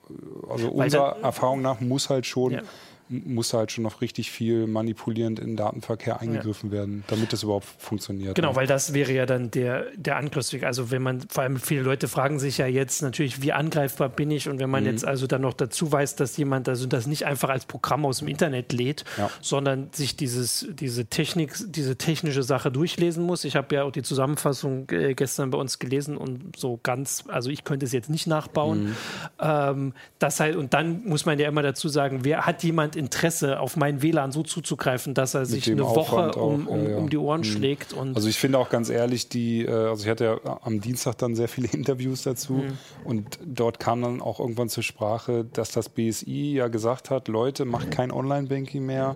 [0.50, 2.62] also unserer Erfahrung nach muss halt schon ja
[3.08, 6.78] muss halt schon noch richtig viel manipulierend in den Datenverkehr eingegriffen ja.
[6.78, 8.36] werden, damit das überhaupt funktioniert.
[8.36, 8.56] Genau, ne?
[8.56, 10.64] weil das wäre ja dann der, der Angriffsweg.
[10.64, 14.32] Also wenn man, vor allem viele Leute fragen sich ja jetzt natürlich, wie angreifbar bin
[14.32, 14.50] ich?
[14.50, 14.90] Und wenn man mhm.
[14.90, 18.20] jetzt also dann noch dazu weiß, dass jemand also das nicht einfach als Programm aus
[18.20, 19.30] dem Internet lädt, ja.
[19.40, 23.44] sondern sich dieses, diese Technik, diese technische Sache durchlesen muss.
[23.44, 27.52] Ich habe ja auch die Zusammenfassung äh, gestern bei uns gelesen und so ganz, also
[27.52, 28.86] ich könnte es jetzt nicht nachbauen.
[28.86, 28.96] Mhm.
[29.40, 33.60] Ähm, das halt, und dann muss man ja immer dazu sagen, wer hat jemand Interesse,
[33.60, 37.42] auf mein WLAN so zuzugreifen, dass er sich eine Woche um, um, um, die Ohren
[37.42, 37.46] mhm.
[37.46, 37.94] schlägt.
[37.94, 41.18] Und also ich finde auch ganz ehrlich, die, äh, also ich hatte ja am Dienstag
[41.18, 42.78] dann sehr viele Interviews dazu mhm.
[43.04, 47.66] und dort kam dann auch irgendwann zur Sprache, dass das BSI ja gesagt hat, Leute,
[47.66, 49.16] macht kein Online-Banking mehr.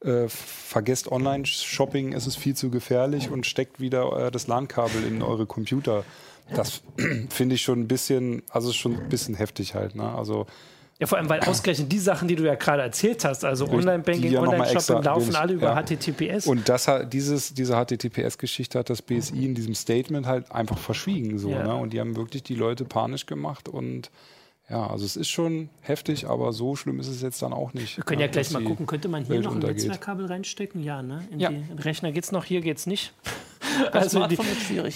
[0.00, 5.22] Äh, vergesst Online-Shopping, es ist viel zu gefährlich und steckt wieder äh, das LAN-Kabel in
[5.22, 6.04] eure Computer.
[6.54, 6.82] Das
[7.30, 9.96] finde ich schon ein bisschen, also schon ein bisschen heftig halt.
[9.96, 10.08] Ne?
[10.08, 10.46] Also
[11.00, 14.32] ja, vor allem, weil ausgerechnet die Sachen, die du ja gerade erzählt hast, also Online-Banking,
[14.32, 15.82] ja Online-Shopping, laufen alle über ja.
[15.82, 16.46] HTTPS.
[16.48, 21.38] Und das dieses, diese HTTPS-Geschichte hat das BSI in diesem Statement halt einfach verschwiegen.
[21.38, 21.62] So, ja.
[21.62, 21.76] ne?
[21.76, 24.10] Und die haben wirklich die Leute panisch gemacht und
[24.68, 27.96] ja, also es ist schon heftig, aber so schlimm ist es jetzt dann auch nicht.
[27.96, 29.84] Wir können ja, ja gleich mal gucken, könnte man hier Welt noch ein untergeht.
[29.84, 30.82] Netzwerkkabel reinstecken?
[30.82, 31.26] Ja, ne?
[31.30, 31.50] In ja.
[31.50, 33.14] die Rechner geht es noch, hier geht es nicht.
[33.92, 34.38] Also in die,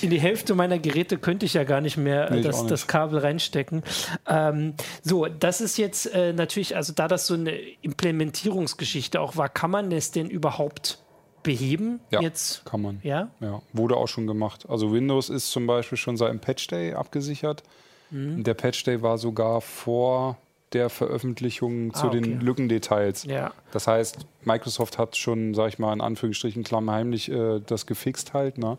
[0.03, 2.71] in die, Hälfte meiner Geräte könnte ich ja gar nicht mehr nee, das, nicht.
[2.71, 3.83] das, Kabel reinstecken.
[4.27, 7.53] Ähm, so, das ist jetzt äh, natürlich, also da das so eine
[7.83, 10.99] Implementierungsgeschichte auch war, kann man es denn überhaupt
[11.43, 12.01] beheben?
[12.11, 12.65] Ja, jetzt?
[12.65, 13.01] kann man.
[13.03, 13.31] Ja?
[13.41, 13.63] ja?
[13.73, 14.67] Wurde auch schon gemacht.
[14.69, 17.63] Also Windows ist zum Beispiel schon seit dem Patch Day abgesichert.
[18.11, 18.45] Mhm.
[18.45, 20.37] Der Patch Day war sogar vor
[20.75, 22.21] der Veröffentlichung zu ah, okay.
[22.21, 23.25] den Lückendetails.
[23.25, 23.53] Ja.
[23.73, 28.59] Das heißt, Microsoft hat schon, sag ich mal, in Anführungsstrichen klammheimlich äh, das gefixt halt.
[28.59, 28.79] Ne?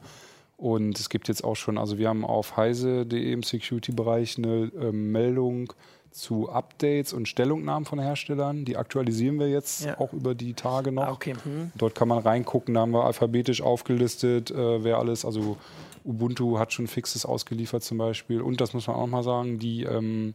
[0.58, 4.92] Und es gibt jetzt auch schon, also wir haben auf heise.de im Security-Bereich eine äh,
[4.92, 5.74] Meldung
[6.12, 8.66] zu Updates und Stellungnahmen von Herstellern.
[8.66, 10.00] Die aktualisieren wir jetzt ja.
[10.00, 11.04] auch über die Tage noch.
[11.04, 11.34] Ah, okay.
[11.44, 11.72] hm.
[11.76, 15.58] Dort kann man reingucken, da haben wir alphabetisch aufgelistet, äh, wer alles, also
[16.06, 18.42] Ubuntu hat schon Fixes ausgeliefert zum Beispiel.
[18.42, 20.34] Und das muss man auch mal sagen, die ähm,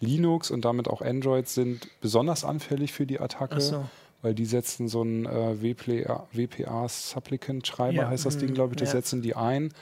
[0.00, 3.60] Linux und damit auch Android sind besonders anfällig für die Attacke.
[3.60, 3.84] So.
[4.22, 8.08] Weil die setzen so einen äh, WPA, WPA Supplicant Schreiber, ja.
[8.08, 8.96] heißt das Ding, glaube ich, das ja.
[8.96, 9.72] setzen die ein.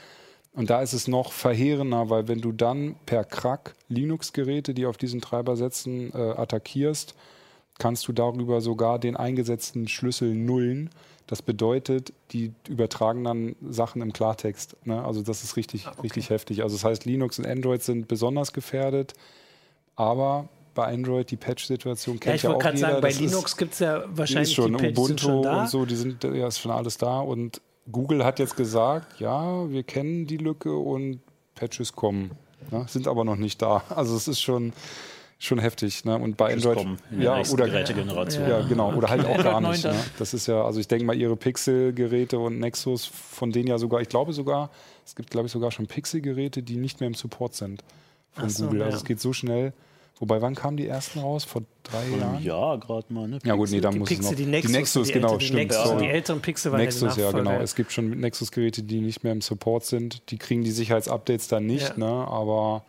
[0.53, 4.97] Und da ist es noch verheerender, weil wenn du dann per Crack Linux-Geräte, die auf
[4.97, 7.15] diesen Treiber setzen, äh, attackierst,
[7.77, 10.89] kannst du darüber sogar den eingesetzten Schlüssel nullen.
[11.27, 14.77] Das bedeutet, die übertragen dann Sachen im Klartext.
[14.85, 15.03] Ne?
[15.03, 16.01] Also das ist richtig, ah, okay.
[16.01, 16.63] richtig heftig.
[16.63, 19.13] Also das heißt, Linux und Android sind besonders gefährdet,
[19.97, 22.73] aber bei Android die Patch-Situation kennt ja, ja auch jeder.
[22.73, 25.61] Ich wollte gerade sagen, bei Linux gibt es ja wahrscheinlich schon, die Ubuntu schon da.
[25.61, 29.69] und so, die sind ja ist schon alles da und Google hat jetzt gesagt, ja,
[29.69, 31.19] wir kennen die Lücke und
[31.55, 32.31] Patches kommen,
[32.71, 32.85] ne?
[32.87, 33.83] sind aber noch nicht da.
[33.89, 34.71] Also es ist schon
[35.39, 36.03] schon heftig.
[36.03, 36.17] Ne?
[36.17, 36.79] Und bei Android
[37.11, 38.49] ja oder Gerätegeneration.
[38.49, 38.93] Ja, genau.
[38.93, 39.83] Oder halt auch gar nicht.
[39.83, 39.95] Ne?
[40.17, 44.01] Das ist ja, also ich denke mal, ihre Pixel-Geräte und Nexus, von denen ja sogar,
[44.01, 44.71] ich glaube sogar,
[45.05, 47.83] es gibt glaube ich sogar schon Pixel-Geräte, die nicht mehr im Support sind
[48.31, 48.83] von so, Google.
[48.83, 49.73] Also es geht so schnell.
[50.19, 51.43] Wobei, wann kamen die ersten raus?
[51.43, 52.43] Vor drei Vor Jahren?
[52.43, 53.27] Ja, gerade mal.
[53.27, 53.39] Ne?
[53.43, 54.37] Ja gut, nee, da muss Pixel, es noch.
[54.37, 55.59] Die Nexus, die Nexus die genau, ältere, stimmt.
[55.59, 57.51] Nexus, die älteren Pixel waren Nexus, ja, genau.
[57.59, 60.31] Es gibt schon Nexus-Geräte, die nicht mehr im Support sind.
[60.31, 61.97] Die kriegen die Sicherheitsupdates dann nicht, ja.
[61.97, 62.27] ne?
[62.27, 62.83] aber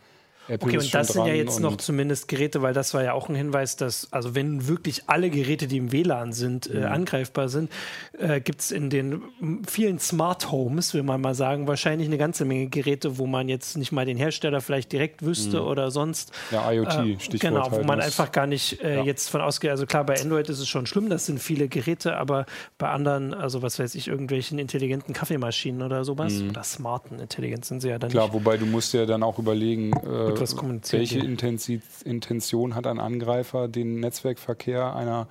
[0.49, 3.29] Apple okay, und das sind ja jetzt noch zumindest Geräte, weil das war ja auch
[3.29, 7.71] ein Hinweis, dass, also wenn wirklich alle Geräte, die im WLAN sind, äh, angreifbar sind,
[8.17, 9.21] äh, gibt es in den
[9.67, 13.77] vielen Smart Homes, will man mal sagen, wahrscheinlich eine ganze Menge Geräte, wo man jetzt
[13.77, 16.31] nicht mal den Hersteller vielleicht direkt wüsste oder sonst.
[16.51, 19.03] Ja, IoT, Äh, Stichwort Genau, wo halt, man einfach gar nicht äh, Ja.
[19.03, 19.69] jetzt von ausgeht.
[19.71, 22.45] Also klar, bei Android ist es schon schlimm, das sind viele Geräte, aber
[22.77, 27.81] bei anderen, also was weiß ich, irgendwelchen intelligenten Kaffeemaschinen oder sowas, oder smarten Intelligenz sind
[27.81, 28.13] sie ja dann Mhm.
[28.13, 28.33] Klar, nicht.
[28.33, 31.25] wobei du musst ja dann auch überlegen, äh, was kommunizieren welche die?
[31.25, 35.27] Intensi Intention hat ein Angreifer, den Netzwerkverkehr einer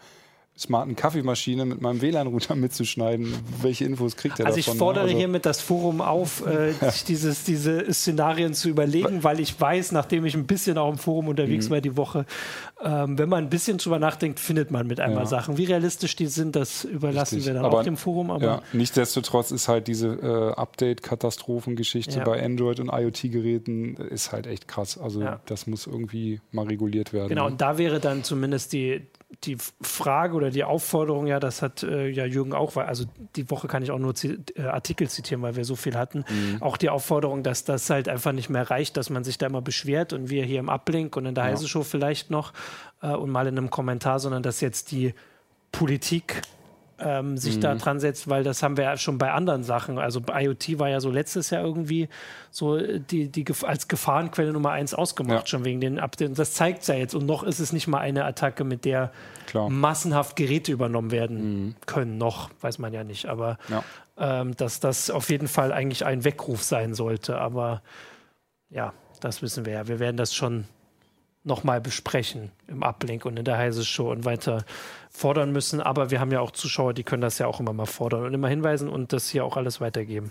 [0.59, 3.33] smarten Kaffeemaschine mit meinem WLAN-Router mitzuschneiden.
[3.63, 4.77] Welche Infos kriegt er Also ich davon?
[4.77, 4.79] ne?
[4.81, 9.61] fordere Also- hiermit das Forum auf, äh, sich dieses, diese Szenarien zu überlegen, weil ich
[9.61, 11.73] weiß, nachdem ich ein bisschen auch im Forum unterwegs Mhm.
[11.75, 12.27] war die Woche,
[12.83, 15.29] ähm, wenn man ein bisschen drüber nachdenkt, findet man mit einmal Ja.
[15.29, 15.59] Sachen.
[15.59, 17.47] Wie realistisch die sind, das überlassen Richtig.
[17.47, 18.31] wir dann Aber- auch dem Forum.
[18.31, 20.55] Aber Ja, nichtsdestotrotz ist halt diese äh,
[21.19, 22.25] Update-Katastrophengeschichte Ja.
[22.25, 24.99] bei Android- und IoT-Geräten ist halt echt krass.
[24.99, 27.29] Also das muss irgendwie mal reguliert werden.
[27.29, 27.53] Genau, ne?
[27.53, 29.03] und da wäre dann zumindest die,
[29.45, 33.05] die Frage oder die Aufforderung, ja, das hat äh, ja Jürgen auch, weil, also
[33.37, 36.24] die Woche kann ich auch nur zi äh, Artikel zitieren, weil wir so viel hatten.
[36.29, 36.62] Mhm.
[36.62, 39.61] Auch die Aufforderung, dass das halt einfach nicht mehr reicht, dass man sich da immer
[39.61, 41.51] beschwert und wir hier im Uplink und in der Ja.
[41.51, 42.53] Heise Show vielleicht noch
[43.03, 45.14] äh, und mal in einem Kommentar, sondern dass jetzt die
[45.72, 46.41] Politik
[47.01, 47.78] ähm, sich da Mhm.
[47.78, 49.99] dran setzt, weil das haben wir ja schon bei anderen Sachen.
[49.99, 52.09] Also bei IoT war ja so letztes Jahr irgendwie
[52.51, 55.46] so äh, die, die als Gefahrenquelle Nummer eins ausgemacht, Ja.
[55.46, 56.36] schon wegen den Updates.
[56.36, 57.14] Das zeigt ja jetzt.
[57.14, 59.12] Und noch ist es nicht mal eine Attacke, mit der
[59.46, 59.70] Klar.
[59.70, 62.18] massenhaft Geräte übernommen werden können.
[62.18, 63.26] Noch, weiß man ja nicht.
[63.26, 63.82] Aber Ja.
[64.18, 67.38] ähm, dass das auf jeden Fall eigentlich ein Weckruf sein sollte.
[67.38, 67.82] Aber
[68.70, 69.88] ja, das wissen wir ja.
[69.88, 70.64] Wir werden das schon
[71.49, 74.64] nochmal besprechen im Uplink und in der Heise Show und weiter
[75.11, 75.80] fordern müssen.
[75.80, 78.32] Aber wir haben ja auch Zuschauer, die können das ja auch immer mal fordern und
[78.34, 80.30] immer hinweisen und das hier auch alles weitergeben.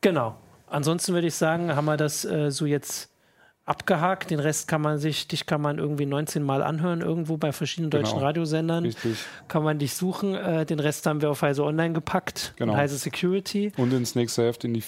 [0.00, 0.36] Genau.
[0.68, 3.10] Ansonsten würde ich sagen, haben wir das äh, so jetzt
[3.64, 4.30] abgehakt.
[4.30, 7.90] Den Rest kann man sich, dich kann man irgendwie 19 Mal anhören, irgendwo bei verschiedenen
[7.90, 8.02] Genau.
[8.04, 8.84] deutschen Radiosendern.
[8.84, 9.18] Richtig.
[9.48, 10.34] Kann man dich suchen.
[10.34, 12.54] Äh, den Rest haben wir auf Heise Online gepackt.
[12.56, 12.74] Genau.
[12.76, 13.72] Heise Security.
[13.76, 14.84] Und ins nächste Heft, in die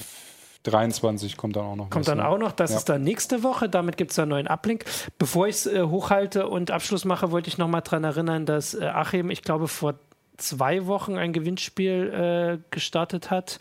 [0.65, 2.29] 23, kommt dann auch noch Kommt was, dann ne?
[2.29, 2.77] auch noch, das Ja.
[2.79, 3.69] ist dann nächste Woche.
[3.69, 4.85] Damit gibt es einen neuen Uplink.
[5.19, 8.75] Bevor ich es äh, hochhalte und Abschluss mache, wollte ich noch mal daran erinnern, dass
[8.75, 9.95] äh, Achim, ich glaube, vor
[10.37, 13.59] zwei Wochen ein Gewinnspiel äh, gestartet hat.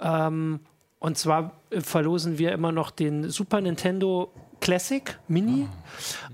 [0.00, 0.60] Ähm,
[0.98, 5.68] und zwar äh, verlosen wir immer noch den Super Nintendo Classic Mini.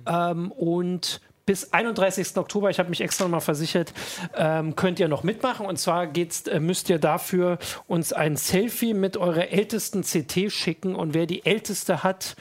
[0.06, 2.36] Ähm, und bis 31.
[2.36, 3.92] Oktober, ich habe mich extra nochmal versichert,
[4.36, 5.66] ähm, könnt ihr noch mitmachen.
[5.66, 10.94] Und zwar geht's, äh, müsst ihr dafür uns ein Selfie mit eurer ältesten CT schicken.
[10.94, 12.36] Und wer die älteste hat,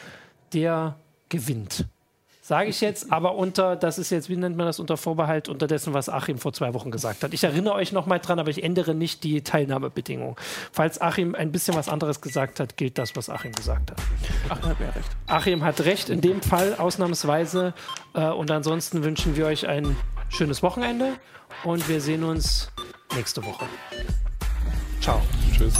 [0.54, 0.98] der
[1.30, 1.86] gewinnt.
[2.50, 5.68] Sage ich jetzt, aber unter, das ist jetzt, wie nennt man das, unter Vorbehalt, unter
[5.68, 7.32] dessen, was Achim vor zwei Wochen gesagt hat.
[7.32, 10.36] Ich erinnere euch nochmal dran, aber ich ändere nicht die Teilnahmebedingungen.
[10.72, 14.00] Falls Achim ein bisschen was anderes gesagt hat, gilt das, was Achim gesagt hat.
[14.50, 15.16] Ach, hat mir recht.
[15.28, 17.76] Achim hat recht, in dem Fall ausnahmsweise.
[18.16, 19.96] Äh, und ansonsten wünschen wir euch ein
[20.30, 21.18] schönes Wochenende
[21.66, 22.72] und wir sehen uns
[23.16, 23.66] nächste Woche.
[25.02, 25.22] Ciao.
[25.56, 25.78] Tschüss.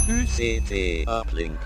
[1.08, 1.58] Uplink.